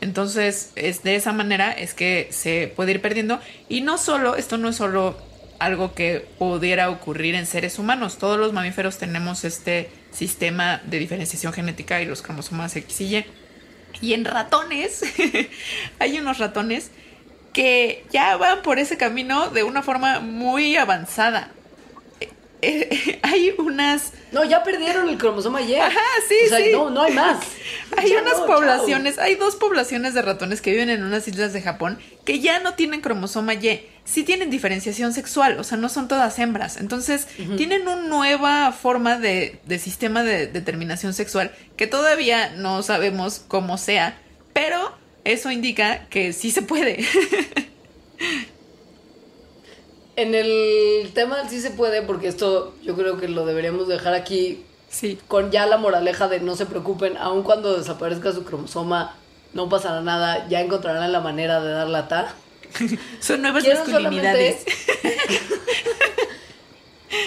[0.00, 3.40] Entonces, es de esa manera es que se puede ir perdiendo.
[3.68, 5.16] Y no solo, esto no es solo
[5.58, 8.18] algo que pudiera ocurrir en seres humanos.
[8.18, 13.26] Todos los mamíferos tenemos este sistema de diferenciación genética y los cromosomas X y Y.
[14.00, 15.02] Y en ratones,
[15.98, 16.90] hay unos ratones
[17.52, 21.50] que ya van por ese camino de una forma muy avanzada.
[22.62, 24.12] Eh, hay unas...
[24.32, 25.74] No, ya perdieron el cromosoma Y.
[25.74, 25.98] Ajá,
[26.28, 26.72] sí, o sea, sí.
[26.72, 27.38] No, no hay más.
[27.96, 31.52] Hay Ya unas no, poblaciones, hay dos poblaciones de ratones que viven en unas islas
[31.52, 35.88] de Japón que ya no tienen cromosoma Y, sí tienen diferenciación sexual, o sea, no
[35.88, 36.76] son todas hembras.
[36.76, 43.44] Entonces, tienen una nueva forma de, de sistema de determinación sexual que todavía no sabemos
[43.48, 44.16] cómo sea,
[44.52, 44.94] pero
[45.24, 47.04] eso indica que sí se puede.
[50.20, 54.12] En el tema del sí se puede, porque esto yo creo que lo deberíamos dejar
[54.12, 55.18] aquí sí.
[55.28, 59.14] con ya la moraleja de no se preocupen, aun cuando desaparezca su cromosoma,
[59.54, 62.34] no pasará nada, ya encontrarán la manera de dar la ta.
[63.20, 64.66] Son nuevas Quiero masculinidades.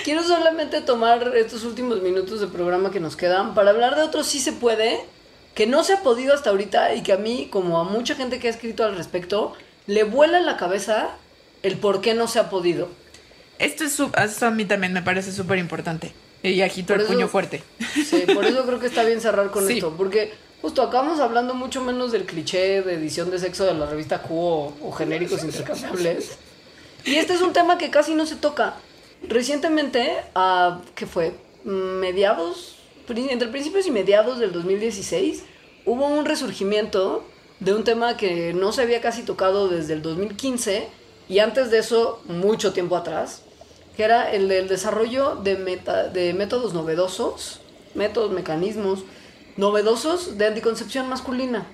[0.03, 4.23] Quiero solamente tomar estos últimos minutos de programa que nos quedan para hablar de otro
[4.23, 5.03] sí se puede,
[5.55, 8.37] que no se ha podido hasta ahorita y que a mí, como a mucha gente
[8.37, 9.53] que ha escrito al respecto,
[9.87, 11.17] le vuela en la cabeza
[11.63, 12.89] el por qué no se ha podido.
[13.59, 16.13] Esto, es, su- esto a mí también me parece súper importante.
[16.43, 17.63] Y agito Por el eso- puño fuerte.
[18.05, 19.73] Sí, por eso creo que está bien cerrar con Sí.
[19.75, 23.85] esto, porque justo acabamos hablando mucho menos del cliché de edición de sexo de la
[23.85, 26.37] revista Q o, o genéricos intercambiables.
[27.05, 28.75] Y este es un tema que casi no se toca.
[29.27, 31.33] Recientemente, a, ¿qué fue?
[31.63, 32.75] Mediados,
[33.07, 35.43] entre principios y mediados del 2016,
[35.85, 37.25] hubo un resurgimiento
[37.59, 40.87] de un tema que no se había casi tocado desde el 2015
[41.29, 43.41] y antes de eso, mucho tiempo atrás,
[43.95, 47.59] que era el del desarrollo de, meta- de métodos novedosos,
[47.95, 49.03] métodos, mecanismos
[49.57, 51.65] novedosos de anticoncepción masculina.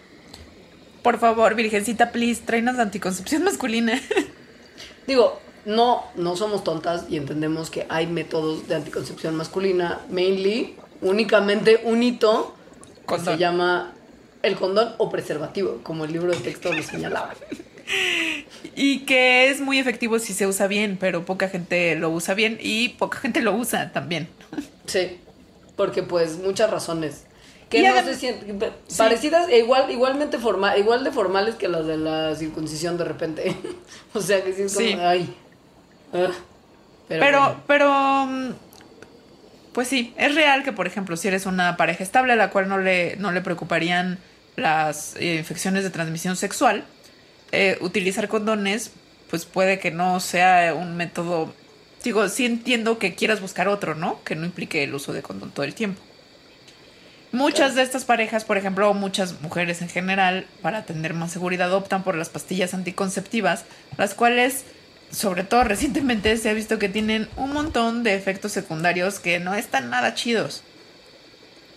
[1.02, 4.00] Por favor, virgencita, please, tráenos la anticoncepción masculina.
[5.08, 11.82] Digo, no, no somos tontas y entendemos que hay métodos de anticoncepción masculina, mainly, únicamente
[11.86, 12.54] un hito
[13.08, 13.93] que se llama
[14.43, 17.34] el condón o preservativo, como el libro de texto lo señalaba.
[18.76, 22.58] y que es muy efectivo si se usa bien, pero poca gente lo usa bien
[22.62, 24.28] y poca gente lo usa también.
[24.86, 25.20] Sí,
[25.76, 27.26] porque pues muchas razones.
[27.70, 28.98] Que no se sienten Sí.
[28.98, 33.56] parecidas e igual, igualmente forma, igual de formales que las de la circuncisión de repente.
[34.14, 34.94] o sea que sí es como, Sí.
[35.00, 35.36] ay.
[36.12, 36.34] Pero,
[37.08, 37.64] Pero, bueno.
[37.68, 38.50] pero, mm,
[39.74, 42.68] pues sí, es real que, por ejemplo, si eres una pareja estable a la cual
[42.68, 44.18] no le, no le preocuparían
[44.56, 46.84] las eh, infecciones de transmisión sexual,
[47.52, 48.91] eh, utilizar condones,
[49.30, 51.54] pues puede que no sea un método.
[52.04, 54.24] Digo, sí entiendo que quieras buscar otro, ¿no?
[54.24, 56.02] Que no implique el uso de condón todo el tiempo.
[57.32, 61.72] Muchas de estas parejas, por ejemplo, o muchas mujeres en general, para tener más seguridad,
[61.74, 63.66] optan por las pastillas anticonceptivas,
[63.97, 64.64] las cuales,
[65.12, 69.54] sobre todo recientemente, se ha visto que tienen un montón de efectos secundarios que no
[69.54, 70.64] están nada chidos.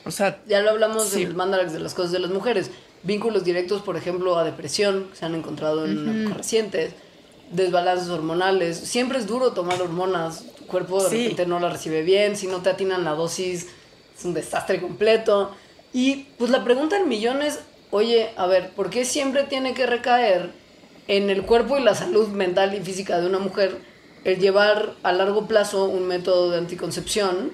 [0.07, 1.23] O sea, ya lo hablamos Sí.
[1.23, 2.71] en el Mandarax de las cosas de las mujeres.
[3.05, 6.95] Vínculos directos, por ejemplo, a depresión, que se han encontrado en épocas recientes.
[7.51, 8.77] Desbalances hormonales.
[8.79, 10.45] Siempre es duro tomar hormonas.
[10.57, 11.23] Tu cuerpo de Sí.
[11.25, 12.37] repente no la recibe bien.
[12.37, 13.69] Si no te atinan la dosis,
[14.17, 15.51] es un desastre completo.
[15.93, 17.59] Y pues la pregunta en millones,
[17.91, 20.53] oye, a ver, ¿por qué siempre tiene que recaer
[21.09, 23.77] en el cuerpo y la salud mental y física de una mujer
[24.25, 27.51] el llevar a largo plazo un método de anticoncepción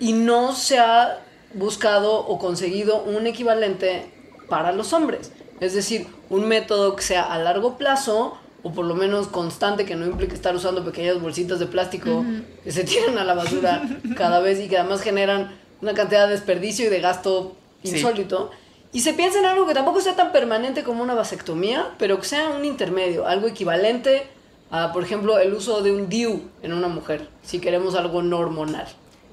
[0.00, 1.20] y no se ha
[1.54, 4.10] buscado o conseguido un equivalente
[4.52, 5.32] para los hombres.
[5.60, 9.96] Es decir, un método que sea a largo plazo o por lo menos constante, que
[9.96, 12.22] no implique estar usando pequeñas bolsitas de plástico
[12.62, 13.82] que se tiran a la basura
[14.14, 15.50] cada vez y que además generan
[15.80, 17.96] una cantidad de desperdicio y de gasto Sí.
[17.96, 18.50] insólito.
[18.92, 22.26] Y se piensa en algo que tampoco sea tan permanente como una vasectomía, pero que
[22.26, 24.24] sea un intermedio, algo equivalente
[24.70, 28.36] a, por ejemplo, el uso de un DIU en una mujer, si queremos algo no
[28.38, 28.86] hormonal.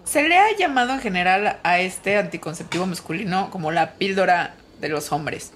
[0.05, 5.11] se le ha llamado en general a este anticonceptivo masculino como la píldora de los
[5.11, 5.51] hombres.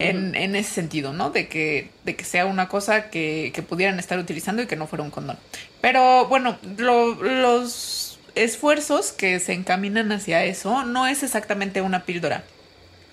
[0.00, 1.30] En, en ese sentido, ¿no?
[1.30, 4.86] De que, de que sea una cosa que, que pudieran estar utilizando y que no
[4.86, 5.36] fuera un condón.
[5.80, 12.44] Pero bueno, lo- los esfuerzos que se encaminan hacia eso no es exactamente una píldora.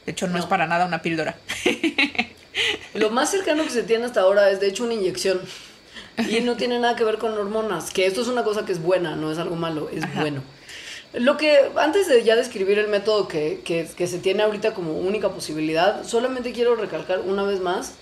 [0.06, 1.36] De hecho, no, es para nada una píldora.
[2.94, 5.42] Lo más cercano que se tiene hasta ahora es de hecho una inyección.
[6.30, 7.92] Y no tiene nada que ver con hormonas.
[7.92, 10.22] Que esto es una cosa que es buena, no es algo malo, es Ajá.
[10.22, 10.44] bueno.
[11.20, 14.98] Lo que, antes de ya describir el método que, que, que se tiene ahorita como
[14.98, 17.96] única posibilidad, solamente quiero recalcar una vez más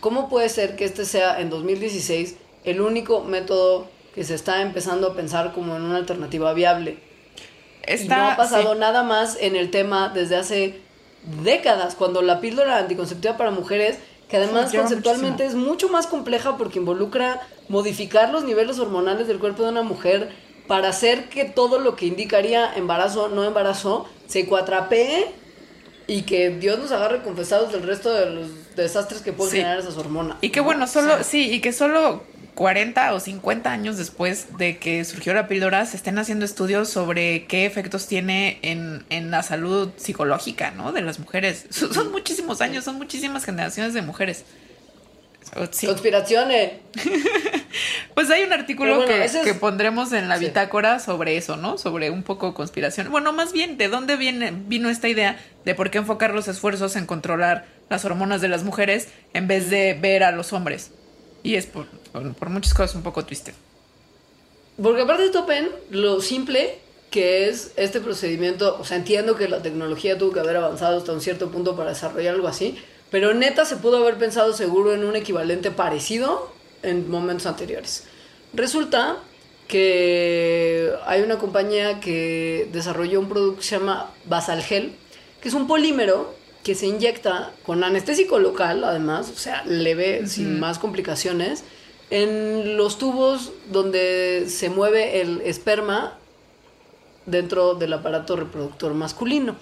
[0.00, 5.08] cómo puede ser que este sea en 2016 el único método que se está empezando
[5.08, 6.98] a pensar como en una alternativa viable.
[7.86, 8.78] y no ha pasado sí.
[8.78, 10.80] nada más en el tema desde hace
[11.42, 13.98] décadas, cuando la píldora anticonceptiva para mujeres,
[14.28, 19.64] que además conceptualmente es mucho más compleja porque involucra modificar los niveles hormonales del cuerpo
[19.64, 20.30] de una mujer
[20.70, 25.26] para hacer que todo lo que indicaría embarazo no embarazo se cuatrapee
[26.06, 29.56] y que Dios nos agarre confesados del resto de los desastres que pueden Sí.
[29.56, 30.36] generar esas hormonas.
[30.42, 30.66] Y que ¿no?
[30.66, 32.22] bueno, solo, sí, y que solo
[32.54, 37.46] 40 o 50 años después de que surgió la píldora se estén haciendo estudios sobre
[37.46, 40.92] qué efectos tiene en, en la salud psicológica, ¿no?
[40.92, 41.66] De las mujeres.
[41.70, 44.44] Son, son muchísimos años, son muchísimas generaciones de mujeres.
[45.56, 45.86] O- sí.
[45.86, 46.72] Conspiraciones.
[48.14, 50.46] Pues hay un artículo bueno, que, ese es- que pondremos en la Sí.
[50.46, 51.78] bitácora sobre eso, ¿no?
[51.78, 53.10] Sobre un poco conspiración.
[53.10, 56.96] Bueno, más bien, ¿de dónde viene, vino esta idea de por qué enfocar los esfuerzos
[56.96, 60.90] en controlar las hormonas de las mujeres en vez de ver a los hombres?
[61.42, 63.54] Y es por, por, por muchas cosas un poco triste.
[64.82, 66.78] Porque aparte topen lo simple
[67.10, 71.12] que es este procedimiento, o sea, entiendo que la tecnología tuvo que haber avanzado hasta
[71.12, 72.76] un cierto punto para desarrollar algo así,
[73.10, 76.52] pero neta se pudo haber pensado seguro en un equivalente parecido
[76.82, 78.04] en momentos anteriores.
[78.52, 79.18] Resulta
[79.68, 84.92] que hay una compañía que desarrolló un producto que se llama Basalgel,
[85.40, 86.34] que es un polímero
[86.64, 91.64] que se inyecta con anestésico local, además, o sea, leve, sin más complicaciones,
[92.10, 96.18] en los tubos donde se mueve el esperma
[97.26, 99.56] dentro del aparato reproductor masculino.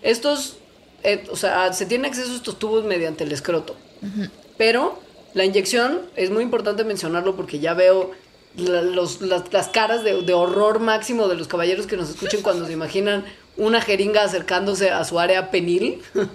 [0.00, 0.58] Estos,
[1.04, 3.76] eh, o sea, se tiene acceso a estos tubos mediante el escroto.
[4.58, 4.98] Pero
[5.34, 8.10] la inyección, es muy importante mencionarlo porque ya veo
[8.56, 12.42] la- los- las, las caras de, de horror máximo de los caballeros que nos escuchen
[12.42, 13.24] cuando se imaginan
[13.56, 16.02] una jeringa acercándose a su área penil.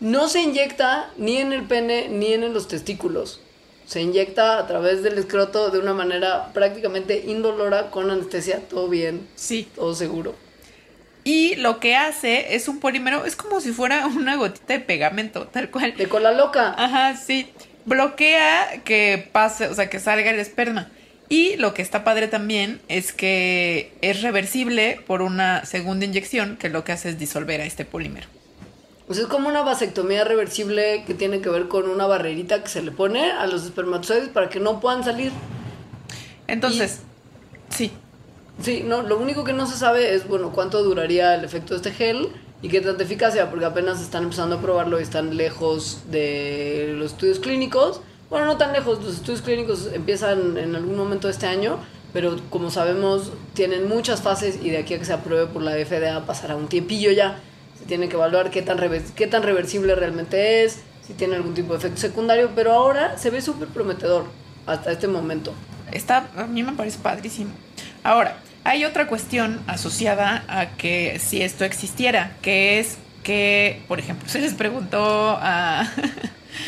[0.00, 3.38] No se inyecta ni en el pene ni en los testículos.
[3.84, 9.28] Se inyecta a través del escroto de una manera prácticamente indolora, con anestesia, todo bien,
[9.34, 9.68] Sí.
[9.76, 10.34] todo seguro.
[11.30, 15.46] Y lo que hace es un polímero, es como si fuera una gotita de pegamento,
[15.46, 15.96] tal cual.
[15.96, 16.74] De cola loca.
[16.76, 17.48] Ajá, sí.
[17.84, 20.90] Bloquea que pase, o sea, que salga el esperma.
[21.28, 26.68] Y lo que está padre también es que es reversible por una segunda inyección que
[26.68, 28.26] lo que hace es disolver a este polímero.
[29.06, 32.82] Pues es como una vasectomía reversible que tiene que ver con una barrerita que se
[32.82, 35.30] le pone a los espermatozoides para que no puedan salir.
[36.48, 37.02] Entonces,
[37.68, 37.92] sí.
[38.62, 41.76] Sí, no, lo único que no se sabe es, bueno, cuánto duraría el efecto de
[41.78, 42.28] este gel
[42.60, 47.12] y qué tanta eficacia, porque apenas están empezando a probarlo y están lejos de los
[47.12, 48.02] estudios clínicos.
[48.28, 51.78] Bueno, no tan lejos, los estudios clínicos empiezan en algún momento de este año,
[52.12, 55.72] pero como sabemos, tienen muchas fases y de aquí a que se apruebe por la
[55.72, 57.40] FDA pasará un tiempillo ya.
[57.78, 58.78] Se tiene que evaluar qué tan,
[59.16, 63.30] qué tan reversible realmente es, si tiene algún tipo de efecto secundario, pero ahora se
[63.30, 64.24] ve súper prometedor
[64.66, 65.54] hasta este momento.
[65.92, 67.52] Está, a mí me parece padrísimo.
[68.04, 74.28] Ahora, hay otra cuestión asociada a que si esto existiera, que es que, por ejemplo,
[74.28, 75.86] se les preguntó a,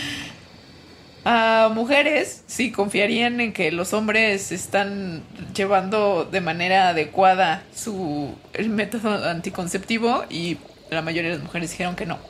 [1.25, 5.23] a mujeres si confiarían en que los hombres están
[5.55, 10.59] llevando de manera adecuada su el método anticonceptivo y
[10.91, 12.19] la mayoría de las mujeres dijeron que no.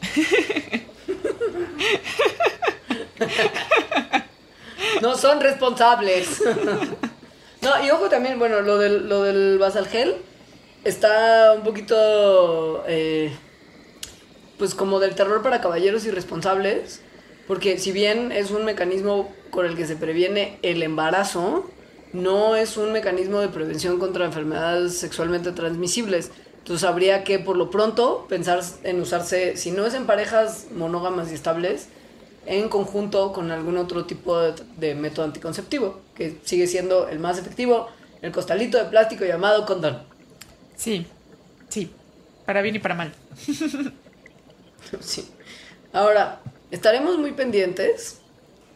[5.01, 6.41] No son responsables.
[7.63, 10.17] no, y ojo también, bueno, lo del, lo del basalgel
[10.85, 13.33] está un poquito, eh,
[14.59, 17.01] pues como del terror para caballeros irresponsables,
[17.47, 21.71] porque si bien es un mecanismo con el que se previene el embarazo,
[22.13, 26.31] no es un mecanismo de prevención contra enfermedades sexualmente transmisibles.
[26.59, 31.31] Entonces habría que, por lo pronto, pensar en usarse, si no es en parejas monógamas
[31.31, 31.89] y estables,
[32.47, 37.39] en conjunto con algún otro tipo de, de método anticonceptivo, que sigue siendo el más
[37.39, 37.89] efectivo,
[38.21, 40.03] el costalito de plástico llamado condón.
[40.77, 41.07] Sí,
[41.69, 41.93] sí,
[42.45, 43.13] para bien y para mal.
[45.01, 45.27] Sí.
[45.93, 46.41] Ahora,
[46.71, 48.19] estaremos muy pendientes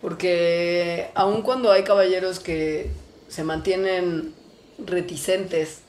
[0.00, 2.90] porque aun cuando hay caballeros que
[3.28, 4.32] se mantienen
[4.78, 5.80] reticentes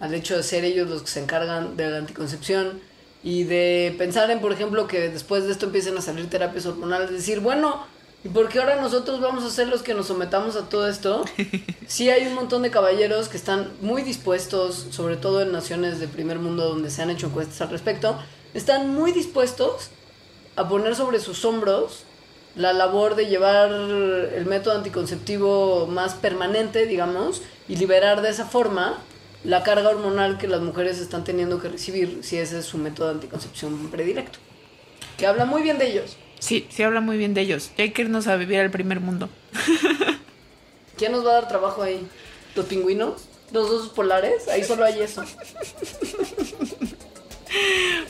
[0.00, 2.80] al hecho de ser ellos los que se encargan de la anticoncepción
[3.28, 7.10] y de pensar en, por ejemplo, que después de esto empiecen a salir terapias hormonales,
[7.10, 7.84] decir, bueno,
[8.24, 11.26] ¿y por qué ahora nosotros vamos a ser los que nos sometamos a todo esto?
[11.86, 16.08] Sí hay un montón de caballeros que están muy dispuestos, sobre todo en naciones de
[16.08, 18.18] primer mundo donde se han hecho encuestas al respecto,
[18.54, 19.90] están muy dispuestos
[20.56, 22.04] a poner sobre sus hombros
[22.56, 28.98] la labor de llevar el método anticonceptivo más permanente, digamos, y liberar de esa forma
[29.44, 33.08] la carga hormonal que las mujeres están teniendo que recibir si ese es su método
[33.08, 34.38] de anticoncepción predilecto.
[35.16, 36.16] Que habla muy bien de ellos.
[36.38, 37.70] Sí, sí habla muy bien de ellos.
[37.76, 39.28] Ya hay que irnos a vivir al primer mundo.
[40.96, 42.06] ¿Quién nos va a dar trabajo ahí?
[42.54, 43.28] ¿Los pingüinos?
[43.52, 44.48] ¿Los osos polares?
[44.48, 45.24] Ahí solo hay eso.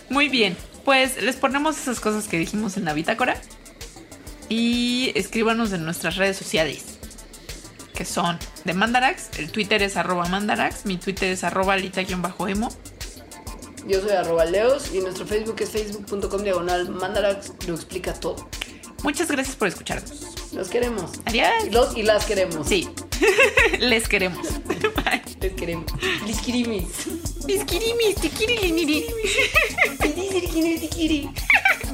[0.08, 3.40] Muy bien, pues les ponemos esas cosas que dijimos en la bitácora
[4.48, 6.97] y escríbanos en nuestras redes sociales
[7.98, 12.68] que son de Mandarax, el Twitter es arroba Mandarax, mi Twitter es arroba lita-emo.
[13.88, 18.48] Yo soy arroba leos y nuestro Facebook es facebook.com diagonal Mandarax, lo explica todo.
[19.02, 20.12] Muchas gracias por escucharnos.
[20.52, 21.10] Los queremos.
[21.24, 21.48] Adiós.
[21.72, 22.68] Los y las queremos.
[22.68, 22.88] Sí,
[23.80, 24.46] les queremos.
[24.68, 25.22] Bye.
[25.40, 25.90] Les queremos.
[26.24, 26.84] Les querimis.
[27.48, 29.06] Les querimis, te quiere, liniri.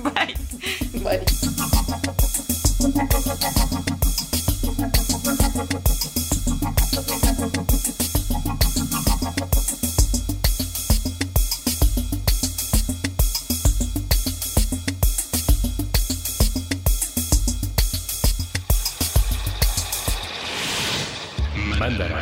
[0.02, 0.34] Bye.
[1.02, 1.22] Bye.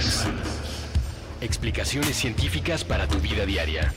[0.02, 0.42] Mandarax.
[1.40, 3.92] Explicaciones científicas para tu vida diaria.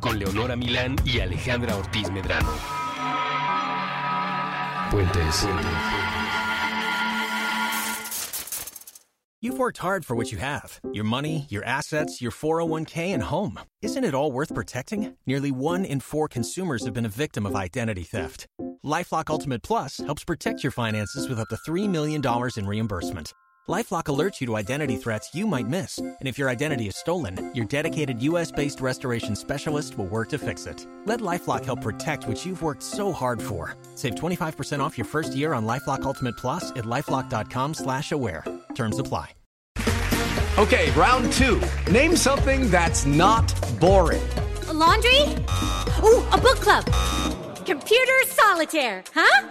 [0.00, 2.52] Con Leonora Milán y Alejandra Ortiz Medrano.
[4.90, 5.46] Puentes.
[9.40, 13.58] You've worked hard for what you have your money, your assets, your 401k, and home.
[13.80, 15.16] Isn't it all worth protecting?
[15.26, 18.46] Nearly one in four consumers have been a victim of identity theft.
[18.84, 22.22] Lifelock Ultimate Plus helps protect your finances with up to $3 million
[22.56, 23.32] in reimbursement.
[23.68, 27.52] LifeLock alerts you to identity threats you might miss, and if your identity is stolen,
[27.54, 30.84] your dedicated U.S.-based restoration specialist will work to fix it.
[31.06, 33.76] Let LifeLock help protect what you've worked so hard for.
[33.94, 38.44] Save 25% off your first year on LifeLock Ultimate Plus at lifeLock.com/slash-aware.
[38.74, 39.30] Terms apply.
[40.58, 41.62] Okay, round two.
[41.90, 44.22] Name something that's not boring.
[44.68, 45.22] A laundry?
[46.02, 46.84] Ooh, a book club.
[47.64, 49.48] Computer solitaire, huh?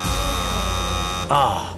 [1.34, 1.78] Ah,